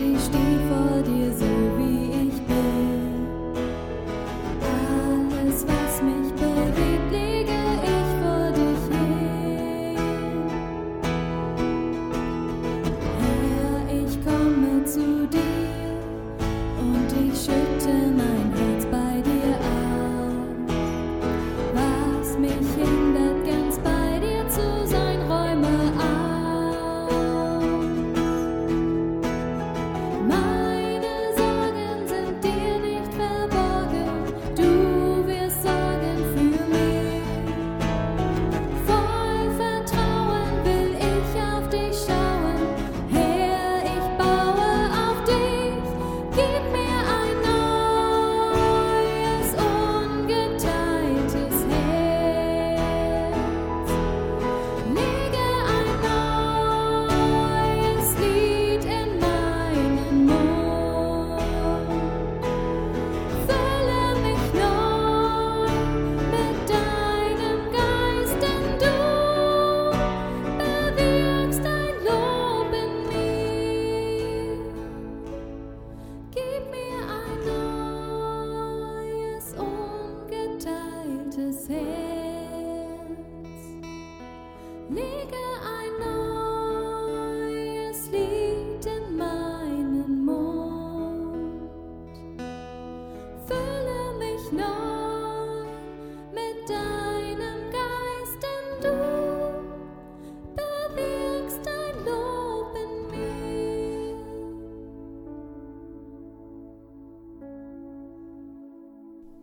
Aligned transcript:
und 0.00 0.14
ich 0.14 0.47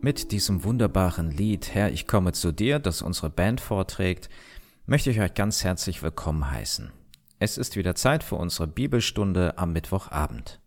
Mit 0.06 0.30
diesem 0.30 0.62
wunderbaren 0.62 1.32
Lied 1.32 1.74
Herr, 1.74 1.90
ich 1.90 2.06
komme 2.06 2.30
zu 2.30 2.52
dir, 2.52 2.78
das 2.78 3.02
unsere 3.02 3.28
Band 3.28 3.60
vorträgt, 3.60 4.28
möchte 4.86 5.10
ich 5.10 5.18
euch 5.18 5.34
ganz 5.34 5.64
herzlich 5.64 6.00
willkommen 6.00 6.48
heißen. 6.48 6.92
Es 7.40 7.58
ist 7.58 7.74
wieder 7.74 7.96
Zeit 7.96 8.22
für 8.22 8.36
unsere 8.36 8.68
Bibelstunde 8.68 9.58
am 9.58 9.72
Mittwochabend. 9.72 10.60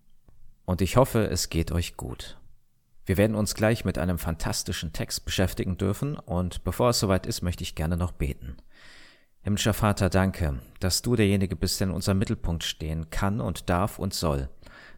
Und 0.65 0.81
ich 0.81 0.97
hoffe, 0.97 1.29
es 1.29 1.47
geht 1.47 1.71
euch 1.71 1.95
gut. 1.95 2.37
Wir 3.05 3.15
werden 3.15 3.37
uns 3.37 3.55
gleich 3.55 3.85
mit 3.85 3.97
einem 3.97 4.19
fantastischen 4.19 4.91
Text 4.91 5.23
beschäftigen 5.23 5.77
dürfen 5.77 6.17
und 6.17 6.65
bevor 6.65 6.89
es 6.89 6.99
soweit 6.99 7.25
ist, 7.25 7.41
möchte 7.41 7.63
ich 7.63 7.75
gerne 7.75 7.95
noch 7.95 8.11
beten. 8.11 8.57
Himmlischer 9.39 9.73
Vater, 9.73 10.09
danke, 10.09 10.59
dass 10.81 11.01
du 11.01 11.15
derjenige 11.15 11.55
bist, 11.55 11.79
der 11.79 11.87
in 11.87 11.93
unserem 11.93 12.19
Mittelpunkt 12.19 12.65
stehen 12.65 13.09
kann 13.09 13.39
und 13.39 13.69
darf 13.69 13.99
und 13.99 14.13
soll. 14.13 14.49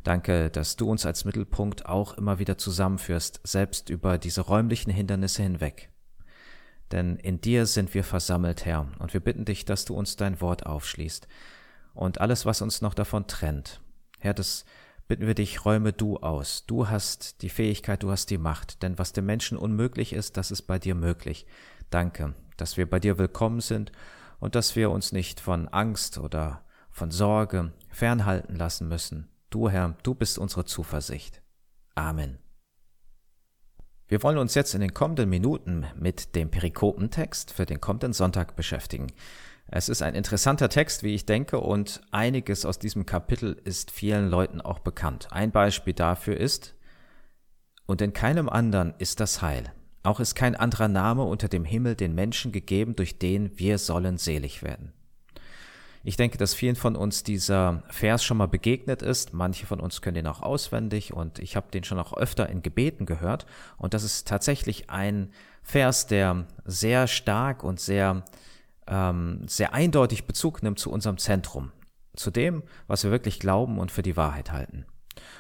Danke, 0.04 0.50
dass 0.50 0.76
du 0.76 0.90
uns 0.90 1.06
als 1.06 1.26
Mittelpunkt 1.26 1.86
auch 1.86 2.18
immer 2.18 2.40
wieder 2.40 2.58
zusammenführst, 2.58 3.42
selbst 3.44 3.90
über 3.90 4.18
diese 4.18 4.42
räumlichen 4.42 4.92
Hindernisse 4.92 5.44
hinweg. 5.44 5.90
Denn 6.92 7.16
in 7.18 7.40
dir 7.40 7.66
sind 7.66 7.94
wir 7.94 8.04
versammelt, 8.04 8.66
Herr, 8.66 8.88
und 9.00 9.14
wir 9.14 9.22
bitten 9.22 9.46
dich, 9.46 9.66
dass 9.66 9.86
du 9.86 9.96
uns 9.96 10.18
dein 10.18 10.42
Wort 10.42 10.66
aufschließt 10.66 11.28
und 11.94 12.20
alles, 12.20 12.46
was 12.46 12.62
uns 12.62 12.82
noch 12.82 12.94
davon 12.94 13.28
trennt. 13.28 13.82
Herr, 14.20 14.34
das 14.34 14.66
bitten 15.08 15.28
wir 15.28 15.36
dich, 15.36 15.66
räume 15.66 15.94
du 15.94 16.18
aus. 16.18 16.66
Du 16.66 16.90
hast 16.90 17.42
die 17.42 17.50
Fähigkeit, 17.50 18.04
du 18.04 18.12
hast 18.12 18.30
die 18.30 18.38
Macht, 18.38 18.84
denn 18.84 18.98
was 18.98 19.14
dem 19.14 19.26
Menschen 19.26 19.58
unmöglich 19.58 20.14
ist, 20.14 20.38
das 20.38 20.52
ist 20.52 20.64
bei 20.64 20.80
dir 20.80 20.96
möglich. 20.96 21.46
Danke, 21.90 22.34
dass 22.58 22.78
wir 22.78 22.90
bei 22.90 23.00
dir 23.00 23.18
willkommen 23.18 23.62
sind 23.62 23.92
und 24.40 24.56
dass 24.56 24.76
wir 24.76 24.90
uns 24.90 25.12
nicht 25.12 25.40
von 25.40 25.68
Angst 25.68 26.18
oder 26.18 26.64
von 26.90 27.12
Sorge 27.12 27.74
fernhalten 27.90 28.56
lassen 28.56 28.88
müssen. 28.88 29.31
Du, 29.52 29.70
Herr, 29.70 29.98
du 30.04 30.16
bist 30.16 30.40
unsere 30.40 30.64
Zuversicht. 30.64 31.42
Amen. 31.94 32.38
Wir 34.08 34.24
wollen 34.24 34.38
uns 34.38 34.56
jetzt 34.56 34.74
in 34.74 34.80
den 34.80 34.94
kommenden 34.94 35.30
Minuten 35.30 35.86
mit 35.94 36.36
dem 36.36 36.50
Perikopentext 36.50 37.52
für 37.52 37.66
den 37.66 37.82
kommenden 37.82 38.14
Sonntag 38.14 38.56
beschäftigen. 38.56 39.08
Es 39.68 39.90
ist 39.90 40.04
ein 40.04 40.16
interessanter 40.16 40.70
Text, 40.70 41.04
wie 41.04 41.14
ich 41.14 41.26
denke, 41.26 41.60
und 41.60 42.00
einiges 42.12 42.66
aus 42.66 42.80
diesem 42.80 43.06
Kapitel 43.06 43.60
ist 43.66 43.92
vielen 43.92 44.30
Leuten 44.30 44.62
auch 44.62 44.80
bekannt. 44.80 45.28
Ein 45.32 45.52
Beispiel 45.52 45.94
dafür 45.94 46.38
ist, 46.38 46.74
und 47.86 48.02
in 48.02 48.14
keinem 48.14 48.48
anderen 48.48 48.94
ist 49.00 49.20
das 49.20 49.42
Heil. 49.42 49.74
Auch 50.04 50.22
ist 50.22 50.34
kein 50.34 50.56
anderer 50.56 50.88
Name 50.88 51.24
unter 51.24 51.50
dem 51.50 51.66
Himmel 51.66 51.96
den 51.96 52.16
Menschen 52.16 52.54
gegeben, 52.54 52.96
durch 52.96 53.20
den 53.20 53.60
wir 53.60 53.80
sollen 53.80 54.18
selig 54.18 54.64
werden. 54.64 54.94
Ich 56.04 56.18
denke, 56.18 56.38
dass 56.38 56.56
vielen 56.56 56.76
von 56.76 56.96
uns 56.96 57.24
dieser 57.24 57.84
Vers 57.90 58.24
schon 58.24 58.38
mal 58.38 58.48
begegnet 58.48 59.04
ist. 59.04 59.34
Manche 59.34 59.68
von 59.68 59.80
uns 59.80 60.02
können 60.02 60.16
den 60.16 60.28
auch 60.28 60.42
auswendig 60.42 61.14
und 61.14 61.38
ich 61.38 61.56
habe 61.56 61.70
den 61.72 61.84
schon 61.84 62.00
auch 62.00 62.14
öfter 62.14 62.50
in 62.50 62.64
Gebeten 62.64 63.06
gehört. 63.06 63.46
Und 63.78 63.94
das 63.94 64.04
ist 64.04 64.28
tatsächlich 64.28 64.90
ein 64.90 65.32
Vers, 65.62 66.08
der 66.08 66.48
sehr 66.66 67.06
stark 67.06 67.64
und 67.64 67.80
sehr, 67.80 68.24
ähm, 68.88 69.42
sehr 69.46 69.74
eindeutig 69.74 70.26
Bezug 70.26 70.64
nimmt 70.64 70.80
zu 70.80 70.92
unserem 70.92 71.20
Zentrum, 71.20 71.72
zu 72.16 72.32
dem, 72.32 72.64
was 72.88 73.04
wir 73.04 73.12
wirklich 73.12 73.40
glauben 73.40 73.78
und 73.78 73.92
für 73.92 74.02
die 74.02 74.18
Wahrheit 74.18 74.52
halten. 74.52 74.86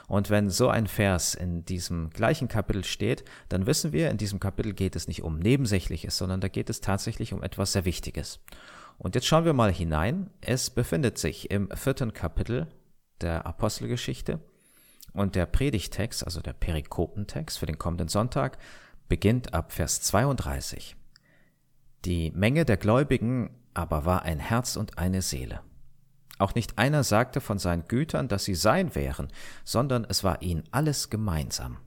Und 0.07 0.29
wenn 0.29 0.51
so 0.51 0.67
ein 0.67 0.85
Vers 0.85 1.33
in 1.33 1.65
diesem 1.65 2.11
gleichen 2.11 2.49
Kapitel 2.49 2.83
steht, 2.83 3.23
dann 3.49 3.65
wissen 3.65 3.93
wir, 3.93 4.11
in 4.11 4.17
diesem 4.17 4.39
Kapitel 4.39 4.73
geht 4.73 4.95
es 4.95 5.07
nicht 5.07 5.23
um 5.23 5.39
Nebensächliches, 5.39 6.17
sondern 6.17 6.41
da 6.41 6.49
geht 6.49 6.69
es 6.69 6.81
tatsächlich 6.81 7.33
um 7.33 7.41
etwas 7.41 7.71
sehr 7.71 7.85
Wichtiges. 7.85 8.39
Und 9.01 9.15
jetzt 9.15 9.25
schauen 9.25 9.45
wir 9.45 9.53
mal 9.53 9.73
hinein. 9.73 10.29
Es 10.41 10.69
befindet 10.69 11.17
sich 11.17 11.49
im 11.49 11.71
vierten 11.71 12.13
Kapitel 12.13 12.67
der 13.19 13.47
Apostelgeschichte. 13.47 14.39
Und 15.13 15.33
der 15.33 15.47
Predigtext, 15.47 16.23
also 16.23 16.39
der 16.39 16.53
Perikopentext 16.53 17.57
für 17.57 17.65
den 17.65 17.79
kommenden 17.79 18.09
Sonntag, 18.09 18.59
beginnt 19.09 19.55
ab 19.55 19.71
Vers 19.71 20.01
32. 20.01 20.95
Die 22.05 22.29
Menge 22.29 22.63
der 22.63 22.77
Gläubigen 22.77 23.49
aber 23.73 24.05
war 24.05 24.21
ein 24.21 24.39
Herz 24.39 24.75
und 24.75 24.99
eine 24.99 25.23
Seele. 25.23 25.61
Auch 26.37 26.53
nicht 26.53 26.77
einer 26.77 27.03
sagte 27.03 27.41
von 27.41 27.57
seinen 27.57 27.87
Gütern, 27.87 28.27
dass 28.27 28.45
sie 28.45 28.55
sein 28.55 28.93
wären, 28.93 29.29
sondern 29.63 30.05
es 30.07 30.23
war 30.23 30.43
ihnen 30.43 30.63
alles 30.69 31.09
gemeinsam. 31.09 31.77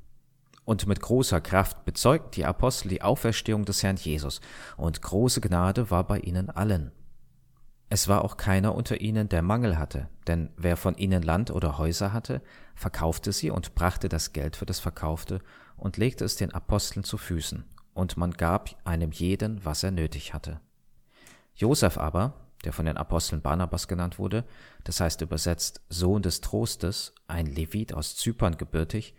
Und 0.64 0.88
mit 0.88 1.00
großer 1.00 1.40
Kraft 1.40 1.84
bezeugten 1.84 2.32
die 2.32 2.44
Apostel 2.44 2.88
die 2.88 3.02
Auferstehung 3.02 3.64
des 3.64 3.84
Herrn 3.84 3.98
Jesus, 3.98 4.40
und 4.76 5.00
große 5.00 5.40
Gnade 5.40 5.92
war 5.92 6.04
bei 6.04 6.18
ihnen 6.18 6.50
allen. 6.50 6.90
Es 7.94 8.08
war 8.08 8.24
auch 8.24 8.36
keiner 8.36 8.74
unter 8.74 9.00
ihnen, 9.00 9.28
der 9.28 9.42
Mangel 9.42 9.78
hatte, 9.78 10.08
denn 10.26 10.50
wer 10.56 10.76
von 10.76 10.96
ihnen 10.96 11.22
Land 11.22 11.52
oder 11.52 11.78
Häuser 11.78 12.12
hatte, 12.12 12.42
verkaufte 12.74 13.30
sie 13.30 13.52
und 13.52 13.76
brachte 13.76 14.08
das 14.08 14.32
Geld 14.32 14.56
für 14.56 14.66
das 14.66 14.80
Verkaufte 14.80 15.38
und 15.76 15.96
legte 15.96 16.24
es 16.24 16.34
den 16.34 16.52
Aposteln 16.52 17.04
zu 17.04 17.18
Füßen, 17.18 17.64
und 17.92 18.16
man 18.16 18.32
gab 18.32 18.74
einem 18.82 19.12
jeden, 19.12 19.64
was 19.64 19.84
er 19.84 19.92
nötig 19.92 20.34
hatte. 20.34 20.60
Josef 21.54 21.96
aber, 21.96 22.48
der 22.64 22.72
von 22.72 22.84
den 22.84 22.96
Aposteln 22.96 23.42
Barnabas 23.42 23.86
genannt 23.86 24.18
wurde, 24.18 24.44
das 24.82 24.98
heißt 24.98 25.20
übersetzt 25.20 25.80
Sohn 25.88 26.22
des 26.22 26.40
Trostes, 26.40 27.14
ein 27.28 27.46
Levit 27.46 27.94
aus 27.94 28.16
Zypern 28.16 28.56
gebürtig, 28.56 29.14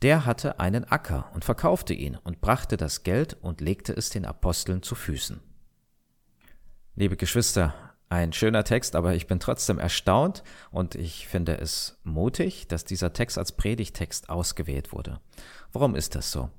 der 0.00 0.24
hatte 0.24 0.60
einen 0.60 0.84
Acker 0.84 1.30
und 1.34 1.44
verkaufte 1.44 1.92
ihn 1.92 2.16
und 2.16 2.40
brachte 2.40 2.78
das 2.78 3.02
Geld 3.02 3.36
und 3.42 3.60
legte 3.60 3.92
es 3.92 4.08
den 4.08 4.24
Aposteln 4.24 4.82
zu 4.82 4.94
Füßen. 4.94 5.42
Liebe 6.96 7.18
Geschwister, 7.18 7.74
ein 8.08 8.32
schöner 8.32 8.64
Text, 8.64 8.96
aber 8.96 9.14
ich 9.14 9.26
bin 9.26 9.40
trotzdem 9.40 9.78
erstaunt 9.78 10.44
und 10.70 10.94
ich 10.94 11.26
finde 11.26 11.58
es 11.58 11.98
mutig, 12.04 12.68
dass 12.68 12.84
dieser 12.84 13.12
Text 13.12 13.38
als 13.38 13.52
Predigtext 13.52 14.28
ausgewählt 14.28 14.92
wurde. 14.92 15.20
Warum 15.72 15.94
ist 15.94 16.14
das 16.14 16.30
so? 16.30 16.50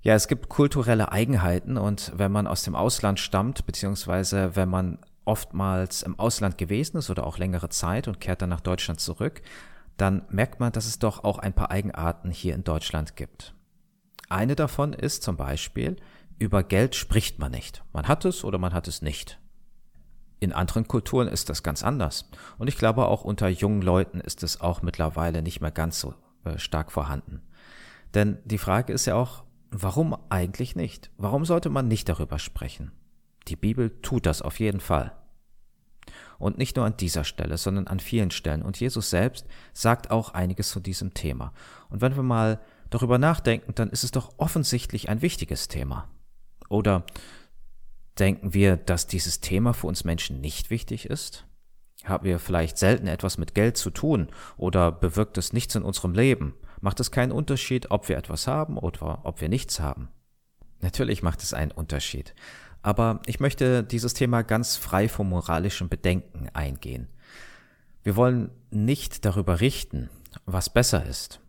Ja, 0.00 0.14
es 0.14 0.28
gibt 0.28 0.48
kulturelle 0.48 1.12
Eigenheiten 1.12 1.76
und 1.76 2.12
wenn 2.16 2.32
man 2.32 2.46
aus 2.46 2.62
dem 2.62 2.74
Ausland 2.74 3.20
stammt, 3.20 3.66
beziehungsweise 3.66 4.56
wenn 4.56 4.68
man 4.68 4.98
oftmals 5.24 6.02
im 6.02 6.18
Ausland 6.18 6.56
gewesen 6.56 6.96
ist 6.96 7.10
oder 7.10 7.26
auch 7.26 7.38
längere 7.38 7.68
Zeit 7.68 8.08
und 8.08 8.20
kehrt 8.20 8.40
dann 8.42 8.48
nach 8.48 8.60
Deutschland 8.60 9.00
zurück, 9.00 9.42
dann 9.96 10.22
merkt 10.30 10.60
man, 10.60 10.72
dass 10.72 10.86
es 10.86 10.98
doch 10.98 11.24
auch 11.24 11.38
ein 11.38 11.52
paar 11.52 11.70
Eigenarten 11.70 12.30
hier 12.30 12.54
in 12.54 12.64
Deutschland 12.64 13.16
gibt. 13.16 13.54
Eine 14.28 14.56
davon 14.56 14.92
ist 14.92 15.22
zum 15.22 15.36
Beispiel, 15.36 15.96
über 16.38 16.62
Geld 16.62 16.94
spricht 16.94 17.38
man 17.38 17.50
nicht. 17.50 17.82
Man 17.92 18.06
hat 18.08 18.24
es 18.24 18.44
oder 18.44 18.58
man 18.58 18.72
hat 18.72 18.88
es 18.88 19.02
nicht. 19.02 19.38
In 20.40 20.52
anderen 20.52 20.86
Kulturen 20.86 21.28
ist 21.28 21.48
das 21.48 21.62
ganz 21.62 21.82
anders. 21.82 22.30
Und 22.58 22.68
ich 22.68 22.78
glaube, 22.78 23.06
auch 23.06 23.24
unter 23.24 23.48
jungen 23.48 23.82
Leuten 23.82 24.20
ist 24.20 24.42
es 24.42 24.60
auch 24.60 24.82
mittlerweile 24.82 25.42
nicht 25.42 25.60
mehr 25.60 25.72
ganz 25.72 26.00
so 26.00 26.14
äh, 26.44 26.58
stark 26.58 26.92
vorhanden. 26.92 27.42
Denn 28.14 28.38
die 28.44 28.58
Frage 28.58 28.92
ist 28.92 29.06
ja 29.06 29.16
auch, 29.16 29.44
warum 29.70 30.16
eigentlich 30.30 30.76
nicht? 30.76 31.10
Warum 31.18 31.44
sollte 31.44 31.70
man 31.70 31.88
nicht 31.88 32.08
darüber 32.08 32.38
sprechen? 32.38 32.92
Die 33.48 33.56
Bibel 33.56 34.00
tut 34.00 34.26
das 34.26 34.42
auf 34.42 34.60
jeden 34.60 34.80
Fall. 34.80 35.12
Und 36.38 36.56
nicht 36.56 36.76
nur 36.76 36.86
an 36.86 36.96
dieser 36.96 37.24
Stelle, 37.24 37.58
sondern 37.58 37.86
an 37.86 38.00
vielen 38.00 38.30
Stellen. 38.30 38.62
Und 38.62 38.78
Jesus 38.78 39.10
selbst 39.10 39.46
sagt 39.72 40.10
auch 40.10 40.34
einiges 40.34 40.70
zu 40.70 40.80
diesem 40.80 41.14
Thema. 41.14 41.52
Und 41.90 42.00
wenn 42.00 42.16
wir 42.16 42.22
mal 42.22 42.60
darüber 42.90 43.18
nachdenken, 43.18 43.74
dann 43.74 43.90
ist 43.90 44.04
es 44.04 44.12
doch 44.12 44.34
offensichtlich 44.38 45.08
ein 45.08 45.20
wichtiges 45.20 45.68
Thema. 45.68 46.08
Oder 46.68 47.04
denken 48.18 48.54
wir, 48.54 48.76
dass 48.76 49.06
dieses 49.06 49.40
Thema 49.40 49.72
für 49.72 49.86
uns 49.86 50.04
Menschen 50.04 50.40
nicht 50.40 50.70
wichtig 50.70 51.06
ist? 51.06 51.46
Haben 52.04 52.24
wir 52.24 52.38
vielleicht 52.38 52.78
selten 52.78 53.06
etwas 53.06 53.38
mit 53.38 53.54
Geld 53.54 53.76
zu 53.76 53.90
tun 53.90 54.28
oder 54.56 54.92
bewirkt 54.92 55.36
es 55.38 55.52
nichts 55.52 55.74
in 55.74 55.82
unserem 55.82 56.14
Leben? 56.14 56.54
Macht 56.80 57.00
es 57.00 57.10
keinen 57.10 57.32
Unterschied, 57.32 57.90
ob 57.90 58.08
wir 58.08 58.16
etwas 58.16 58.46
haben 58.46 58.78
oder 58.78 59.20
ob 59.24 59.40
wir 59.40 59.48
nichts 59.48 59.80
haben? 59.80 60.08
Natürlich 60.80 61.22
macht 61.22 61.42
es 61.42 61.54
einen 61.54 61.72
Unterschied. 61.72 62.34
Aber 62.82 63.20
ich 63.26 63.40
möchte 63.40 63.82
dieses 63.82 64.14
Thema 64.14 64.42
ganz 64.42 64.76
frei 64.76 65.08
vom 65.08 65.28
moralischen 65.28 65.88
Bedenken 65.88 66.48
eingehen. 66.52 67.08
Wir 68.04 68.14
wollen 68.14 68.50
nicht 68.70 69.24
darüber 69.24 69.60
richten, 69.60 70.08
was 70.46 70.70
besser 70.70 71.04
ist, 71.04 71.40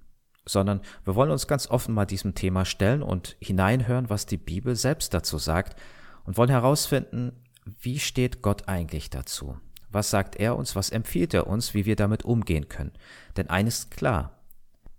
sondern 0.46 0.82
wir 1.06 1.14
wollen 1.14 1.30
uns 1.30 1.46
ganz 1.46 1.70
offen 1.70 1.94
mal 1.94 2.06
diesem 2.06 2.34
Thema 2.34 2.66
stellen 2.66 3.04
und 3.04 3.38
hineinhören, 3.40 4.10
was 4.10 4.26
die 4.26 4.38
Bibel 4.38 4.76
selbst 4.76 5.14
dazu 5.14 5.38
sagt 5.38 5.80
und 6.26 6.38
wollen 6.38 6.50
herausfinden, 6.50 7.44
wie 7.82 8.00
steht 8.00 8.42
Gott 8.42 8.68
eigentlich 8.68 9.10
dazu? 9.10 9.58
Was 9.92 10.10
sagt 10.10 10.36
er 10.36 10.56
uns, 10.56 10.76
was 10.76 10.90
empfiehlt 10.90 11.34
er 11.34 11.48
uns, 11.48 11.74
wie 11.74 11.86
wir 11.86 11.96
damit 11.96 12.24
umgehen 12.24 12.68
können? 12.68 12.94
Denn 13.38 13.50
eines 13.50 13.80
ist 13.80 13.92
klar, 13.92 14.40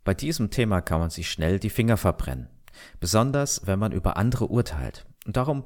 bei 0.04 0.14
diesem 0.14 0.50
Thema 0.50 0.80
kann 0.80 1.00
man 1.00 1.10
sich 1.10 1.30
schnell 1.30 1.58
die 1.58 1.70
Finger 1.70 1.96
verbrennen, 1.96 2.48
besonders 2.98 3.66
wenn 3.66 3.78
man 3.78 3.92
über 3.92 4.16
andere 4.16 4.46
urteilt. 4.46 5.06
Und 5.26 5.36
darum 5.36 5.64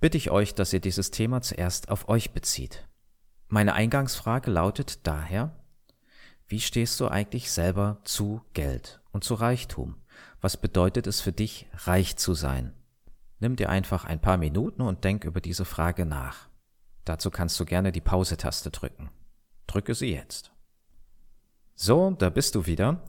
bitte 0.00 0.16
ich 0.16 0.30
euch, 0.30 0.54
dass 0.54 0.72
ihr 0.72 0.80
dieses 0.80 1.10
Thema 1.10 1.40
zuerst 1.40 1.88
auf 1.88 2.08
euch 2.08 2.32
bezieht. 2.32 2.86
Meine 3.48 3.74
Eingangsfrage 3.74 4.50
lautet 4.50 5.06
daher, 5.06 5.54
wie 6.46 6.60
stehst 6.60 6.98
du 7.00 7.08
eigentlich 7.08 7.50
selber 7.50 8.00
zu 8.04 8.42
Geld 8.54 9.00
und 9.12 9.24
zu 9.24 9.34
Reichtum? 9.34 9.96
Was 10.40 10.56
bedeutet 10.56 11.06
es 11.06 11.20
für 11.20 11.32
dich, 11.32 11.66
reich 11.74 12.16
zu 12.16 12.34
sein? 12.34 12.74
Nimm 13.40 13.56
dir 13.56 13.68
einfach 13.68 14.04
ein 14.04 14.20
paar 14.20 14.36
Minuten 14.36 14.82
und 14.82 15.04
denk 15.04 15.24
über 15.24 15.40
diese 15.40 15.64
Frage 15.64 16.04
nach. 16.04 16.48
Dazu 17.04 17.30
kannst 17.30 17.58
du 17.60 17.64
gerne 17.64 17.92
die 17.92 18.00
Pause-Taste 18.00 18.70
drücken. 18.70 19.10
Drücke 19.66 19.94
sie 19.94 20.12
jetzt. 20.12 20.50
So, 21.74 22.10
da 22.10 22.30
bist 22.30 22.54
du 22.54 22.66
wieder. 22.66 23.02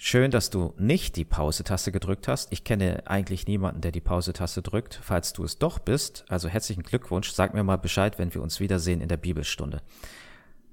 Schön, 0.00 0.30
dass 0.30 0.48
du 0.50 0.74
nicht 0.78 1.16
die 1.16 1.24
Pause-Taste 1.24 1.92
gedrückt 1.92 2.28
hast. 2.28 2.52
Ich 2.52 2.64
kenne 2.64 3.02
eigentlich 3.06 3.46
niemanden, 3.46 3.80
der 3.80 3.92
die 3.92 4.00
Pause-Taste 4.00 4.62
drückt. 4.62 4.94
Falls 4.94 5.32
du 5.32 5.44
es 5.44 5.58
doch 5.58 5.78
bist, 5.80 6.24
also 6.28 6.48
herzlichen 6.48 6.84
Glückwunsch, 6.84 7.30
sag 7.32 7.52
mir 7.52 7.64
mal 7.64 7.76
Bescheid, 7.76 8.18
wenn 8.18 8.32
wir 8.32 8.40
uns 8.40 8.60
wiedersehen 8.60 9.00
in 9.00 9.08
der 9.08 9.16
Bibelstunde. 9.16 9.82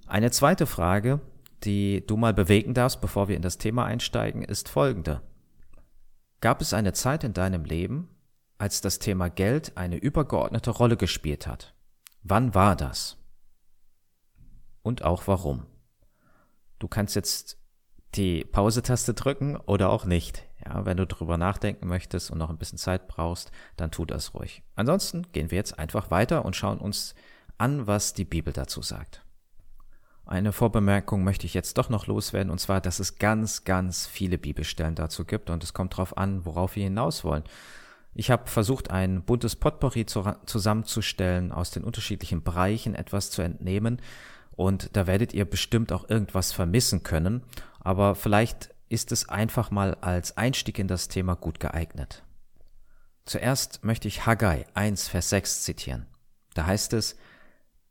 Eine 0.08 0.32
zweite 0.32 0.68
Frage, 0.68 1.20
die 1.64 2.06
du 2.06 2.18
mal 2.18 2.34
bewegen 2.34 2.74
darfst, 2.74 3.02
bevor 3.02 3.28
wir 3.28 3.36
in 3.36 3.42
das 3.42 3.58
Thema 3.58 3.86
einsteigen, 3.86 4.44
ist 4.44 4.70
folgende. 4.70 5.22
Gab 6.40 6.62
es 6.62 6.74
eine 6.74 6.94
Zeit 6.94 7.24
in 7.24 7.34
deinem 7.34 7.66
Leben, 7.66 8.08
als 8.58 8.82
das 8.82 9.00
Thema 9.00 9.30
Geld 9.30 9.78
eine 9.78 9.98
übergeordnete 9.98 10.72
Rolle 10.72 10.98
gespielt 10.98 11.48
hat? 11.48 11.74
Wann 12.24 12.56
war 12.56 12.76
das? 12.76 13.18
Und 14.82 15.04
auch 15.04 15.28
warum? 15.28 15.66
Du 16.80 16.88
kannst 16.88 17.16
jetzt 17.16 17.58
die 18.16 18.46
Pause-Taste 18.46 19.14
drücken 19.14 19.58
oder 19.58 19.90
auch 19.90 20.06
nicht. 20.06 20.44
Ja, 20.66 20.86
wenn 20.86 20.98
du 20.98 21.06
drüber 21.06 21.38
nachdenken 21.38 21.88
möchtest 21.88 22.32
und 22.32 22.38
noch 22.38 22.50
ein 22.50 22.58
bisschen 22.58 22.78
Zeit 22.78 23.08
brauchst, 23.08 23.52
dann 23.78 23.92
tu 23.92 24.06
das 24.06 24.34
ruhig. 24.34 24.64
Ansonsten 24.76 25.32
gehen 25.32 25.52
wir 25.52 25.58
jetzt 25.58 25.78
einfach 25.78 26.12
weiter 26.12 26.46
und 26.46 26.56
schauen 26.56 26.80
uns 26.80 27.14
an, 27.58 27.88
was 27.88 28.14
die 28.14 28.26
Bibel 28.26 28.54
dazu 28.54 28.82
sagt. 28.82 29.22
Eine 30.26 30.54
Vorbemerkung 30.54 31.24
möchte 31.24 31.46
ich 31.46 31.54
jetzt 31.54 31.78
doch 31.78 31.90
noch 31.90 32.08
loswerden, 32.08 32.50
und 32.52 32.58
zwar, 32.58 32.82
dass 32.82 33.00
es 33.00 33.20
ganz, 33.20 33.64
ganz 33.64 34.08
viele 34.08 34.40
Bibelstellen 34.40 34.96
dazu 34.96 35.24
gibt 35.24 35.52
und 35.52 35.64
es 35.64 35.74
kommt 35.74 35.94
darauf 35.94 36.18
an, 36.18 36.46
worauf 36.46 36.76
wir 36.76 36.84
hinaus 36.84 37.24
wollen. 37.24 37.44
Ich 38.18 38.32
habe 38.32 38.50
versucht, 38.50 38.90
ein 38.90 39.24
buntes 39.24 39.58
Potpourri 39.58 40.06
zusammenzustellen, 40.06 41.52
aus 41.52 41.72
den 41.72 41.84
unterschiedlichen 41.84 42.44
Bereichen 42.44 42.96
etwas 42.96 43.30
zu 43.30 43.42
entnehmen, 43.42 44.02
und 44.56 44.96
da 44.96 45.06
werdet 45.06 45.34
ihr 45.34 45.44
bestimmt 45.44 45.92
auch 45.92 46.10
irgendwas 46.10 46.54
vermissen 46.54 47.04
können, 47.04 47.44
aber 47.82 48.16
vielleicht 48.16 48.74
ist 48.88 49.12
es 49.12 49.28
einfach 49.28 49.70
mal 49.70 49.96
als 49.96 50.38
Einstieg 50.38 50.80
in 50.80 50.88
das 50.88 51.10
Thema 51.10 51.36
gut 51.36 51.60
geeignet. 51.60 52.24
Zuerst 53.26 53.84
möchte 53.84 54.08
ich 54.08 54.26
Haggai 54.26 54.66
1, 54.74 55.10
Vers 55.10 55.30
6 55.32 55.64
zitieren. 55.64 56.06
Da 56.54 56.66
heißt 56.66 56.94
es, 56.94 57.18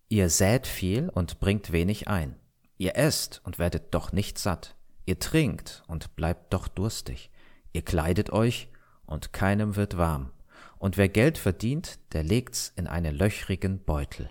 Ihr 0.08 0.30
sät 0.30 0.66
viel 0.66 1.08
und 1.08 1.40
bringt 1.40 1.72
wenig 1.72 2.08
ein. 2.08 2.36
Ihr 2.78 2.96
esst 2.96 3.40
und 3.44 3.58
werdet 3.58 3.94
doch 3.94 4.12
nicht 4.12 4.38
satt. 4.38 4.76
Ihr 5.06 5.18
trinkt 5.18 5.82
und 5.86 6.14
bleibt 6.16 6.52
doch 6.54 6.68
durstig. 6.68 7.30
Ihr 7.72 7.82
kleidet 7.82 8.30
euch 8.30 8.68
und 9.06 9.32
keinem 9.32 9.76
wird 9.76 9.96
warm. 9.96 10.30
Und 10.78 10.96
wer 10.96 11.08
Geld 11.08 11.38
verdient, 11.38 11.98
der 12.12 12.22
legt's 12.22 12.72
in 12.76 12.86
einen 12.86 13.14
löchrigen 13.14 13.82
Beutel. 13.84 14.30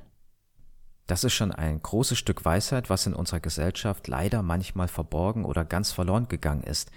Das 1.08 1.24
ist 1.24 1.34
schon 1.34 1.52
ein 1.52 1.82
großes 1.82 2.18
Stück 2.18 2.46
Weisheit, 2.46 2.90
was 2.90 3.06
in 3.06 3.14
unserer 3.14 3.40
Gesellschaft 3.40 4.08
leider 4.08 4.42
manchmal 4.42 4.88
verborgen 4.88 5.46
oder 5.46 5.66
ganz 5.66 5.92
verloren 5.92 6.28
gegangen 6.28 6.64
ist. 6.64 6.92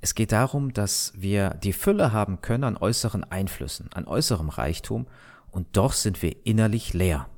Es 0.00 0.14
geht 0.14 0.32
darum, 0.32 0.72
dass 0.72 1.12
wir 1.14 1.50
die 1.50 1.72
Fülle 1.72 2.12
haben 2.12 2.40
können 2.40 2.64
an 2.64 2.76
äußeren 2.76 3.22
Einflüssen, 3.24 3.92
an 3.92 4.06
äußerem 4.06 4.48
Reichtum, 4.48 5.06
und 5.52 5.76
doch 5.76 5.92
sind 5.92 6.22
wir 6.22 6.46
innerlich 6.46 6.94
leer. 6.94 7.28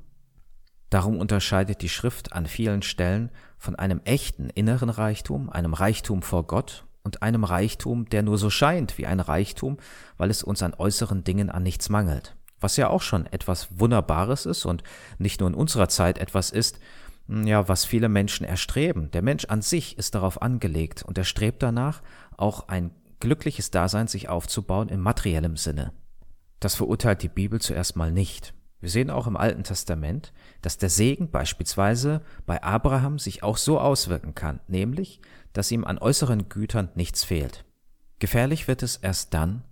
Darum 0.89 1.19
unterscheidet 1.19 1.81
die 1.81 1.89
Schrift 1.89 2.33
an 2.33 2.47
vielen 2.47 2.81
Stellen 2.81 3.29
von 3.57 3.75
einem 3.75 4.01
echten 4.05 4.49
inneren 4.49 4.89
Reichtum, 4.89 5.49
einem 5.49 5.73
Reichtum 5.73 6.21
vor 6.21 6.47
Gott 6.47 6.85
und 7.05 7.21
einem 7.21 7.45
Reichtum, 7.45 8.09
der 8.09 8.23
nur 8.23 8.37
so 8.37 8.49
scheint 8.49 8.97
wie 8.97 9.05
ein 9.05 9.21
Reichtum, 9.21 9.77
weil 10.17 10.29
es 10.29 10.43
uns 10.43 10.61
an 10.61 10.73
äußeren 10.73 11.23
Dingen 11.23 11.49
an 11.49 11.63
nichts 11.63 11.87
mangelt 11.87 12.35
was 12.65 12.77
ja 12.77 12.89
auch 12.89 13.03
schon 13.03 13.27
etwas 13.27 13.67
Wunderbares 13.79 14.47
ist 14.47 14.65
und 14.65 14.81
nicht 15.19 15.39
nur 15.39 15.47
in 15.47 15.53
unserer 15.53 15.87
Zeit 15.87 16.17
etwas 16.17 16.49
ist, 16.49 16.79
ja, 17.27 17.67
was 17.67 17.85
viele 17.85 18.09
Menschen 18.09 18.43
erstreben. 18.43 19.11
Der 19.11 19.21
Mensch 19.21 19.45
an 19.45 19.61
sich 19.61 19.99
ist 19.99 20.15
darauf 20.15 20.41
angelegt 20.41 21.03
und 21.03 21.15
er 21.15 21.25
strebt 21.25 21.61
danach, 21.61 22.01
auch 22.37 22.67
ein 22.67 22.89
glückliches 23.19 23.69
Dasein 23.69 24.07
sich 24.07 24.29
aufzubauen 24.29 24.89
im 24.89 24.99
materiellem 25.01 25.57
Sinne. 25.57 25.93
Das 26.59 26.73
verurteilt 26.73 27.21
die 27.21 27.29
Bibel 27.29 27.61
zuerst 27.61 27.95
mal 27.95 28.11
nicht. 28.11 28.54
Wir 28.81 28.89
sehen 28.89 29.09
auch 29.09 29.27
im 29.27 29.37
Alten 29.37 29.63
Testament, 29.63 30.33
dass 30.61 30.77
der 30.77 30.89
Segen 30.89 31.31
beispielsweise 31.31 32.21
bei 32.45 32.61
Abraham 32.61 33.19
sich 33.19 33.43
auch 33.43 33.57
so 33.57 33.79
auswirken 33.79 34.35
kann, 34.35 34.59
nämlich, 34.67 35.21
dass 35.53 35.71
ihm 35.71 35.85
an 35.85 35.97
äußeren 35.97 36.49
Gütern 36.49 36.89
nichts 36.95 37.23
fehlt. 37.23 37.65
Gefährlich 38.19 38.67
wird 38.67 38.83
es 38.83 38.97
erst 38.97 39.33
dann, 39.33 39.63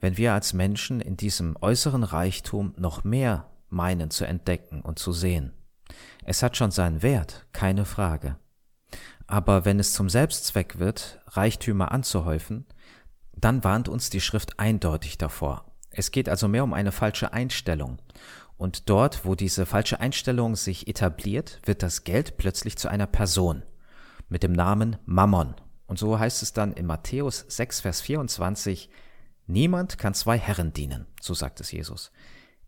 wenn 0.00 0.16
wir 0.16 0.32
als 0.32 0.52
Menschen 0.52 1.00
in 1.00 1.16
diesem 1.16 1.56
äußeren 1.60 2.04
Reichtum 2.04 2.74
noch 2.76 3.04
mehr 3.04 3.50
meinen 3.68 4.10
zu 4.10 4.24
entdecken 4.24 4.80
und 4.80 4.98
zu 4.98 5.12
sehen. 5.12 5.52
Es 6.24 6.42
hat 6.42 6.56
schon 6.56 6.70
seinen 6.70 7.02
Wert, 7.02 7.46
keine 7.52 7.84
Frage. 7.84 8.36
Aber 9.26 9.64
wenn 9.64 9.78
es 9.78 9.92
zum 9.92 10.08
Selbstzweck 10.08 10.78
wird, 10.78 11.20
Reichtümer 11.26 11.92
anzuhäufen, 11.92 12.66
dann 13.36 13.62
warnt 13.62 13.88
uns 13.88 14.10
die 14.10 14.20
Schrift 14.20 14.58
eindeutig 14.58 15.18
davor. 15.18 15.69
Es 15.90 16.10
geht 16.10 16.28
also 16.28 16.48
mehr 16.48 16.64
um 16.64 16.72
eine 16.72 16.92
falsche 16.92 17.32
Einstellung. 17.32 17.98
Und 18.56 18.88
dort, 18.90 19.24
wo 19.24 19.34
diese 19.34 19.66
falsche 19.66 20.00
Einstellung 20.00 20.54
sich 20.54 20.86
etabliert, 20.86 21.60
wird 21.64 21.82
das 21.82 22.04
Geld 22.04 22.36
plötzlich 22.36 22.76
zu 22.76 22.88
einer 22.88 23.06
Person 23.06 23.62
mit 24.28 24.42
dem 24.42 24.52
Namen 24.52 24.96
Mammon. 25.06 25.54
Und 25.86 25.98
so 25.98 26.18
heißt 26.18 26.42
es 26.42 26.52
dann 26.52 26.72
in 26.72 26.86
Matthäus 26.86 27.44
6, 27.48 27.80
Vers 27.80 28.00
24, 28.00 28.90
Niemand 29.46 29.98
kann 29.98 30.14
zwei 30.14 30.38
Herren 30.38 30.72
dienen, 30.72 31.06
so 31.20 31.34
sagt 31.34 31.60
es 31.60 31.72
Jesus. 31.72 32.12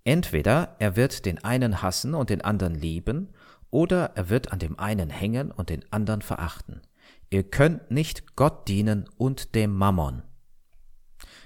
Entweder 0.02 0.74
er 0.80 0.96
wird 0.96 1.26
den 1.26 1.44
einen 1.44 1.80
hassen 1.80 2.14
und 2.14 2.30
den 2.30 2.40
anderen 2.40 2.74
lieben, 2.74 3.28
oder 3.70 4.12
er 4.16 4.28
wird 4.28 4.52
an 4.52 4.58
dem 4.58 4.78
einen 4.78 5.08
hängen 5.08 5.52
und 5.52 5.70
den 5.70 5.84
anderen 5.92 6.22
verachten. 6.22 6.82
Ihr 7.30 7.44
könnt 7.44 7.90
nicht 7.90 8.34
Gott 8.36 8.68
dienen 8.68 9.08
und 9.16 9.54
dem 9.54 9.72
Mammon. 9.72 10.22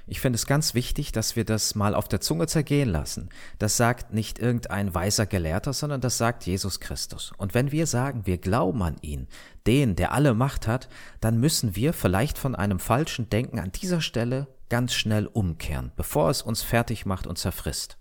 Ich 0.08 0.20
finde 0.20 0.36
es 0.36 0.46
ganz 0.46 0.74
wichtig, 0.74 1.10
dass 1.10 1.34
wir 1.34 1.44
das 1.44 1.74
mal 1.74 1.92
auf 1.92 2.06
der 2.06 2.20
Zunge 2.20 2.46
zergehen 2.46 2.88
lassen. 2.88 3.28
Das 3.58 3.76
sagt 3.76 4.14
nicht 4.14 4.38
irgendein 4.38 4.94
weiser 4.94 5.26
Gelehrter, 5.26 5.72
sondern 5.72 6.00
das 6.00 6.16
sagt 6.16 6.46
Jesus 6.46 6.78
Christus. 6.78 7.32
Und 7.38 7.54
wenn 7.54 7.72
wir 7.72 7.88
sagen, 7.88 8.24
wir 8.24 8.38
glauben 8.38 8.84
an 8.84 8.96
ihn, 9.00 9.26
den, 9.66 9.96
der 9.96 10.12
alle 10.12 10.32
Macht 10.32 10.68
hat, 10.68 10.88
dann 11.20 11.40
müssen 11.40 11.74
wir 11.74 11.92
vielleicht 11.92 12.38
von 12.38 12.54
einem 12.54 12.78
falschen 12.78 13.28
Denken 13.30 13.58
an 13.58 13.72
dieser 13.72 14.00
Stelle 14.00 14.46
ganz 14.68 14.94
schnell 14.94 15.26
umkehren, 15.26 15.90
bevor 15.96 16.30
es 16.30 16.40
uns 16.40 16.62
fertig 16.62 17.04
macht 17.04 17.26
und 17.26 17.36
zerfrisst. 17.36 17.98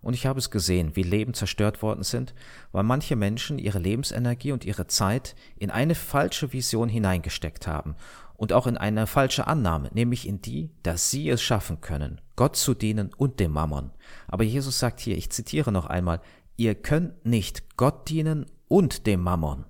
Und 0.00 0.14
ich 0.14 0.26
habe 0.26 0.38
es 0.38 0.52
gesehen, 0.52 0.94
wie 0.94 1.02
Leben 1.02 1.34
zerstört 1.34 1.82
worden 1.82 2.04
sind, 2.04 2.34
weil 2.70 2.84
manche 2.84 3.16
Menschen 3.16 3.58
ihre 3.58 3.80
Lebensenergie 3.80 4.52
und 4.52 4.64
ihre 4.64 4.86
Zeit 4.86 5.34
in 5.56 5.72
eine 5.72 5.96
falsche 5.96 6.52
Vision 6.52 6.88
hineingesteckt 6.88 7.66
haben 7.66 7.96
und 8.38 8.52
auch 8.52 8.68
in 8.68 8.78
eine 8.78 9.08
falsche 9.08 9.48
Annahme, 9.48 9.90
nämlich 9.92 10.26
in 10.26 10.40
die, 10.40 10.70
dass 10.84 11.10
sie 11.10 11.28
es 11.28 11.42
schaffen 11.42 11.80
können, 11.80 12.20
Gott 12.36 12.54
zu 12.54 12.72
dienen 12.72 13.12
und 13.12 13.40
dem 13.40 13.50
Mammon. 13.50 13.90
Aber 14.28 14.44
Jesus 14.44 14.78
sagt 14.78 15.00
hier, 15.00 15.18
ich 15.18 15.30
zitiere 15.30 15.72
noch 15.72 15.86
einmal, 15.86 16.20
ihr 16.56 16.76
könnt 16.76 17.26
nicht 17.26 17.76
Gott 17.76 18.08
dienen 18.08 18.46
und 18.68 19.06
dem 19.08 19.20
Mammon. 19.20 19.64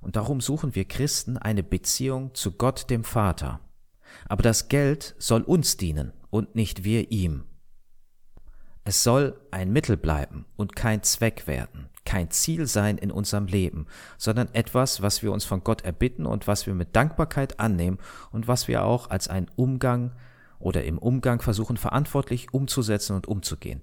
Und 0.00 0.16
darum 0.16 0.40
suchen 0.40 0.74
wir 0.74 0.86
Christen 0.86 1.38
eine 1.38 1.62
Beziehung 1.62 2.34
zu 2.34 2.52
Gott 2.52 2.90
dem 2.90 3.04
Vater. 3.04 3.60
Aber 4.28 4.42
das 4.42 4.68
Geld 4.68 5.14
soll 5.18 5.42
uns 5.42 5.76
dienen 5.76 6.12
und 6.30 6.56
nicht 6.56 6.82
wir 6.82 7.12
ihm. 7.12 7.44
Es 8.82 9.04
soll 9.04 9.40
ein 9.52 9.72
Mittel 9.72 9.96
bleiben 9.96 10.46
und 10.56 10.74
kein 10.74 11.04
Zweck 11.04 11.46
werden 11.46 11.88
kein 12.04 12.30
Ziel 12.30 12.66
sein 12.66 12.98
in 12.98 13.10
unserem 13.10 13.46
Leben, 13.46 13.86
sondern 14.18 14.48
etwas, 14.52 15.02
was 15.02 15.22
wir 15.22 15.32
uns 15.32 15.44
von 15.44 15.64
Gott 15.64 15.82
erbitten 15.82 16.26
und 16.26 16.46
was 16.46 16.66
wir 16.66 16.74
mit 16.74 16.94
Dankbarkeit 16.94 17.60
annehmen 17.60 17.98
und 18.30 18.48
was 18.48 18.68
wir 18.68 18.84
auch 18.84 19.10
als 19.10 19.28
einen 19.28 19.50
Umgang 19.56 20.12
oder 20.58 20.84
im 20.84 20.98
Umgang 20.98 21.40
versuchen 21.40 21.76
verantwortlich 21.76 22.52
umzusetzen 22.52 23.16
und 23.16 23.26
umzugehen. 23.26 23.82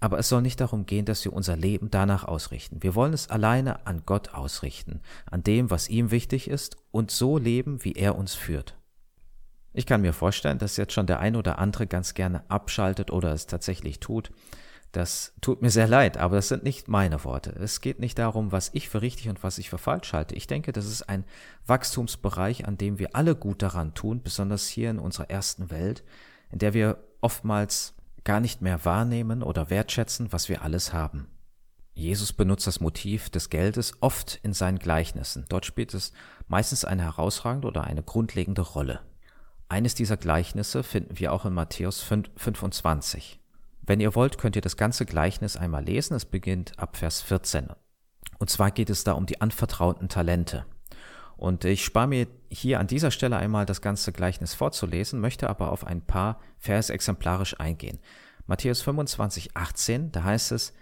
Aber 0.00 0.18
es 0.18 0.28
soll 0.28 0.42
nicht 0.42 0.60
darum 0.60 0.84
gehen, 0.84 1.06
dass 1.06 1.24
wir 1.24 1.32
unser 1.32 1.56
Leben 1.56 1.90
danach 1.90 2.24
ausrichten. 2.24 2.82
Wir 2.82 2.94
wollen 2.94 3.14
es 3.14 3.30
alleine 3.30 3.86
an 3.86 4.02
Gott 4.04 4.34
ausrichten, 4.34 5.00
an 5.30 5.42
dem, 5.42 5.70
was 5.70 5.88
ihm 5.88 6.10
wichtig 6.10 6.48
ist 6.48 6.76
und 6.90 7.10
so 7.10 7.38
leben, 7.38 7.84
wie 7.84 7.92
er 7.92 8.16
uns 8.16 8.34
führt. 8.34 8.76
Ich 9.72 9.86
kann 9.86 10.02
mir 10.02 10.12
vorstellen, 10.12 10.58
dass 10.58 10.76
jetzt 10.76 10.92
schon 10.92 11.06
der 11.06 11.20
ein 11.20 11.36
oder 11.36 11.58
andere 11.58 11.86
ganz 11.86 12.14
gerne 12.14 12.48
abschaltet 12.48 13.10
oder 13.10 13.32
es 13.32 13.46
tatsächlich 13.46 13.98
tut, 13.98 14.30
das 14.96 15.32
tut 15.40 15.60
mir 15.60 15.70
sehr 15.70 15.88
leid, 15.88 16.18
aber 16.18 16.36
das 16.36 16.48
sind 16.48 16.62
nicht 16.62 16.88
meine 16.88 17.24
Worte. 17.24 17.50
Es 17.50 17.80
geht 17.80 17.98
nicht 17.98 18.18
darum, 18.18 18.52
was 18.52 18.70
ich 18.74 18.88
für 18.88 19.02
richtig 19.02 19.28
und 19.28 19.42
was 19.42 19.58
ich 19.58 19.68
für 19.68 19.78
falsch 19.78 20.12
halte. 20.12 20.34
Ich 20.36 20.46
denke, 20.46 20.72
das 20.72 20.86
ist 20.86 21.02
ein 21.08 21.24
Wachstumsbereich, 21.66 22.66
an 22.68 22.78
dem 22.78 22.98
wir 22.98 23.16
alle 23.16 23.34
gut 23.34 23.62
daran 23.62 23.94
tun, 23.94 24.22
besonders 24.22 24.68
hier 24.68 24.90
in 24.90 25.00
unserer 25.00 25.30
ersten 25.30 25.70
Welt, 25.70 26.04
in 26.50 26.60
der 26.60 26.74
wir 26.74 26.98
oftmals 27.20 27.94
gar 28.22 28.38
nicht 28.38 28.62
mehr 28.62 28.84
wahrnehmen 28.84 29.42
oder 29.42 29.68
wertschätzen, 29.68 30.32
was 30.32 30.48
wir 30.48 30.62
alles 30.62 30.92
haben. 30.92 31.26
Jesus 31.94 32.32
benutzt 32.32 32.66
das 32.66 32.80
Motiv 32.80 33.30
des 33.30 33.50
Geldes 33.50 33.94
oft 34.00 34.40
in 34.42 34.52
seinen 34.52 34.78
Gleichnissen. 34.78 35.44
Dort 35.48 35.66
spielt 35.66 35.92
es 35.94 36.12
meistens 36.48 36.84
eine 36.84 37.02
herausragende 37.02 37.68
oder 37.68 37.84
eine 37.84 38.02
grundlegende 38.02 38.62
Rolle. 38.62 39.00
Eines 39.68 39.94
dieser 39.94 40.16
Gleichnisse 40.16 40.82
finden 40.82 41.18
wir 41.18 41.32
auch 41.32 41.44
in 41.44 41.52
Matthäus 41.52 42.00
25. 42.00 43.40
Wenn 43.86 44.00
ihr 44.00 44.14
wollt, 44.14 44.38
könnt 44.38 44.56
ihr 44.56 44.62
das 44.62 44.76
ganze 44.76 45.04
Gleichnis 45.04 45.56
einmal 45.56 45.84
lesen. 45.84 46.14
Es 46.14 46.24
beginnt 46.24 46.78
ab 46.78 46.96
Vers 46.96 47.20
14. 47.22 47.68
Und 48.38 48.50
zwar 48.50 48.70
geht 48.70 48.90
es 48.90 49.04
da 49.04 49.12
um 49.12 49.26
die 49.26 49.40
anvertrauten 49.40 50.08
Talente. 50.08 50.64
Und 51.36 51.64
ich 51.64 51.84
spare 51.84 52.08
mir 52.08 52.26
hier 52.48 52.80
an 52.80 52.86
dieser 52.86 53.10
Stelle 53.10 53.36
einmal 53.36 53.66
das 53.66 53.82
ganze 53.82 54.12
Gleichnis 54.12 54.54
vorzulesen, 54.54 55.20
möchte 55.20 55.50
aber 55.50 55.72
auf 55.72 55.86
ein 55.86 56.00
paar 56.00 56.40
Vers 56.58 56.90
exemplarisch 56.90 57.58
eingehen. 57.60 57.98
Matthäus 58.46 58.82
25, 58.82 59.56
18, 59.56 60.12
da 60.12 60.24
heißt 60.24 60.52
es, 60.52 60.72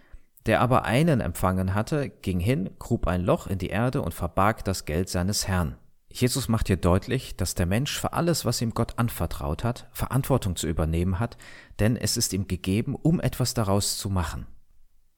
der 0.47 0.61
aber 0.61 0.85
einen 0.85 1.21
empfangen 1.21 1.75
hatte, 1.75 2.09
ging 2.09 2.41
hin, 2.41 2.71
grub 2.79 3.07
ein 3.07 3.23
Loch 3.23 3.47
in 3.47 3.59
die 3.59 3.69
Erde 3.69 4.03
und 4.03 4.15
verbarg 4.15 4.65
das 4.65 4.85
Geld 4.85 5.09
seines 5.09 5.49
Herrn. 5.49 5.77
Jesus 6.13 6.49
macht 6.49 6.67
hier 6.67 6.77
deutlich, 6.77 7.37
dass 7.37 7.55
der 7.55 7.67
Mensch 7.67 7.99
für 7.99 8.13
alles, 8.13 8.45
was 8.45 8.61
ihm 8.61 8.75
Gott 8.75 8.99
anvertraut 8.99 9.65
hat, 9.65 9.89
Verantwortung 9.93 10.57
zu 10.57 10.69
übernehmen 10.69 11.19
hat, 11.19 11.37
denn 11.79 11.97
es 11.97 12.17
ist 12.17 12.33
ihm 12.33 12.47
gegeben, 12.47 12.95
um 12.95 13.21
etwas 13.21 13.55
daraus 13.55 13.97
zu 13.97 14.11
machen. 14.11 14.47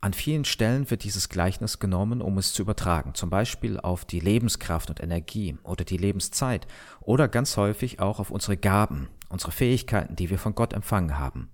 An 0.00 0.12
vielen 0.12 0.44
Stellen 0.44 0.90
wird 0.90 1.02
dieses 1.02 1.30
Gleichnis 1.30 1.78
genommen, 1.78 2.20
um 2.20 2.36
es 2.36 2.52
zu 2.52 2.62
übertragen, 2.62 3.14
zum 3.14 3.30
Beispiel 3.30 3.80
auf 3.80 4.04
die 4.04 4.20
Lebenskraft 4.20 4.90
und 4.90 5.02
Energie 5.02 5.56
oder 5.64 5.84
die 5.84 5.96
Lebenszeit 5.96 6.66
oder 7.00 7.26
ganz 7.26 7.56
häufig 7.56 8.00
auch 8.00 8.20
auf 8.20 8.30
unsere 8.30 8.58
Gaben, 8.58 9.08
unsere 9.30 9.50
Fähigkeiten, 9.50 10.14
die 10.14 10.28
wir 10.28 10.38
von 10.38 10.54
Gott 10.54 10.74
empfangen 10.74 11.18
haben. 11.18 11.48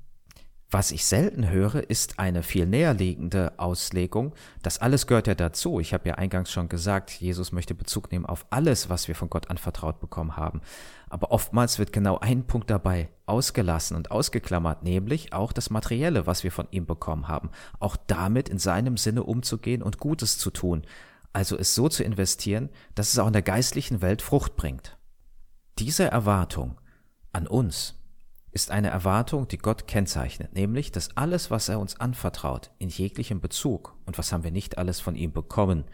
Was 0.73 0.93
ich 0.93 1.05
selten 1.05 1.51
höre, 1.51 1.91
ist 1.91 2.21
eine 2.21 2.45
viel 2.45 2.65
näherliegende 2.65 3.59
Auslegung. 3.59 4.35
Das 4.63 4.79
alles 4.79 5.09
gehört 5.09 5.27
ja 5.27 5.35
dazu. 5.35 5.81
Ich 5.81 5.93
habe 5.93 6.09
ja 6.09 6.15
eingangs 6.15 6.53
schon 6.53 6.69
gesagt, 6.69 7.11
Jesus 7.11 7.51
möchte 7.51 7.75
Bezug 7.75 8.13
nehmen 8.13 8.25
auf 8.25 8.47
alles, 8.51 8.89
was 8.89 9.09
wir 9.09 9.17
von 9.17 9.29
Gott 9.29 9.51
anvertraut 9.51 9.99
bekommen 9.99 10.37
haben. 10.37 10.61
Aber 11.09 11.33
oftmals 11.33 11.81
wird 11.81 11.93
genau 11.93 12.19
ein 12.21 12.47
Punkt 12.47 12.71
dabei 12.71 13.09
ausgelassen 13.27 13.97
und 13.97 14.13
ausgeklammert, 14.13 14.85
nämlich 14.85 15.33
auch 15.33 15.53
das 15.53 15.71
Materielle, 15.71 16.29
was 16.29 16.45
wir 16.45 16.53
von 16.53 16.69
ihm 16.71 16.87
bekommen 16.87 17.27
haben. 17.27 17.51
Auch 17.81 17.97
damit 18.07 18.49
in 18.49 18.61
seinem 18.61 18.97
Sinne 18.97 19.25
umzugehen 19.25 19.83
und 19.83 19.99
Gutes 19.99 20.39
zu 20.39 20.53
tun. 20.53 20.83
Also 21.33 21.59
es 21.59 21.75
so 21.75 21.89
zu 21.89 22.05
investieren, 22.05 22.71
dass 22.95 23.13
es 23.13 23.19
auch 23.19 23.27
in 23.27 23.33
der 23.33 23.43
geistlichen 23.43 24.03
Welt 24.03 24.23
Frucht 24.23 24.55
bringt. 24.55 24.97
Diese 25.81 26.05
Erwartung 26.05 26.81
an 27.33 27.49
uns, 27.49 28.00
ist 28.53 28.71
eine 28.71 28.91
Erwartung, 28.91 29.47
die 29.49 29.59
Gott 29.59 29.87
kennzeichnet, 29.87 30.55
nämlich, 30.55 30.91
dass 30.91 31.17
alles, 31.17 31.51
was 31.51 31.69
er 31.69 31.79
uns 31.79 32.01
anvertraut, 32.01 32.71
in 32.79 32.89
jeglichem 32.89 33.41
Bezug, 33.41 33.97
und 34.07 34.19
was 34.19 34.33
haben 34.33 34.45
wir 34.45 34.51
nicht 34.51 34.79
alles 34.79 35.01
von 35.01 35.15
ihm 35.15 35.33
bekommen, 35.33 35.85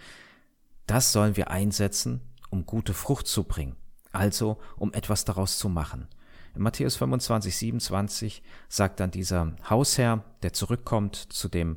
das 0.87 1.13
sollen 1.13 1.37
wir 1.37 1.51
einsetzen, 1.51 2.21
um 2.51 2.65
gute 2.65 2.95
Frucht 2.95 3.27
zu 3.27 3.45
bringen, 3.45 3.77
also 4.13 4.59
um 4.77 4.93
etwas 4.95 5.25
daraus 5.25 5.59
zu 5.59 5.69
machen. 5.69 6.09
In 6.55 6.63
Matthäus 6.63 6.97
25, 6.97 7.55
27 7.55 8.43
sagt 8.69 9.01
dann 9.01 9.11
dieser 9.11 9.55
Hausherr, 9.69 10.25
der 10.43 10.55
zurückkommt 10.55 11.17
zu 11.17 11.49
dem, 11.49 11.77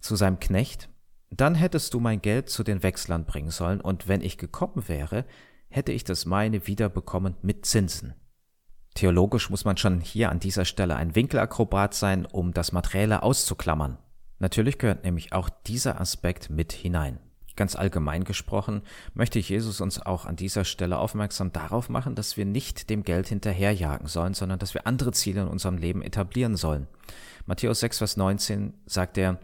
zu 0.00 0.16
seinem 0.16 0.40
Knecht, 0.40 0.88
dann 1.30 1.54
hättest 1.54 1.94
du 1.94 2.00
mein 2.00 2.22
Geld 2.22 2.48
zu 2.48 2.64
den 2.64 2.82
Wechslern 2.82 3.24
bringen 3.24 3.50
sollen, 3.50 3.80
und 3.80 4.08
wenn 4.08 4.22
ich 4.22 4.38
gekommen 4.38 4.88
wäre, 4.88 5.24
hätte 5.68 5.92
ich 5.92 6.02
das 6.02 6.26
meine 6.26 6.66
wiederbekommen 6.66 7.36
mit 7.42 7.66
Zinsen. 7.66 8.14
Theologisch 8.98 9.48
muss 9.48 9.64
man 9.64 9.76
schon 9.76 10.00
hier 10.00 10.28
an 10.28 10.40
dieser 10.40 10.64
Stelle 10.64 10.96
ein 10.96 11.14
Winkelakrobat 11.14 11.94
sein, 11.94 12.26
um 12.26 12.52
das 12.52 12.72
Materielle 12.72 13.22
auszuklammern. 13.22 13.96
Natürlich 14.40 14.76
gehört 14.76 15.04
nämlich 15.04 15.32
auch 15.32 15.48
dieser 15.68 16.00
Aspekt 16.00 16.50
mit 16.50 16.72
hinein. 16.72 17.20
Ganz 17.54 17.76
allgemein 17.76 18.24
gesprochen 18.24 18.82
möchte 19.14 19.38
Jesus 19.38 19.80
uns 19.80 20.04
auch 20.04 20.24
an 20.24 20.34
dieser 20.34 20.64
Stelle 20.64 20.98
aufmerksam 20.98 21.52
darauf 21.52 21.88
machen, 21.88 22.16
dass 22.16 22.36
wir 22.36 22.44
nicht 22.44 22.90
dem 22.90 23.04
Geld 23.04 23.28
hinterherjagen 23.28 24.08
sollen, 24.08 24.34
sondern 24.34 24.58
dass 24.58 24.74
wir 24.74 24.88
andere 24.88 25.12
Ziele 25.12 25.42
in 25.42 25.48
unserem 25.48 25.78
Leben 25.78 26.02
etablieren 26.02 26.56
sollen. 26.56 26.88
Matthäus 27.46 27.78
6, 27.78 27.98
Vers 27.98 28.16
19 28.16 28.74
sagt 28.86 29.16
er, 29.16 29.38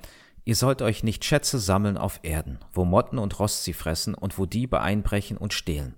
Ihr 0.44 0.56
sollt 0.56 0.82
euch 0.82 1.04
nicht 1.04 1.24
Schätze 1.24 1.60
sammeln 1.60 1.96
auf 1.96 2.18
Erden, 2.24 2.58
wo 2.72 2.84
Motten 2.84 3.18
und 3.20 3.38
Rost 3.38 3.62
sie 3.62 3.72
fressen 3.72 4.16
und 4.16 4.36
wo 4.36 4.46
Diebe 4.46 4.80
einbrechen 4.80 5.36
und 5.36 5.54
stehlen. 5.54 5.94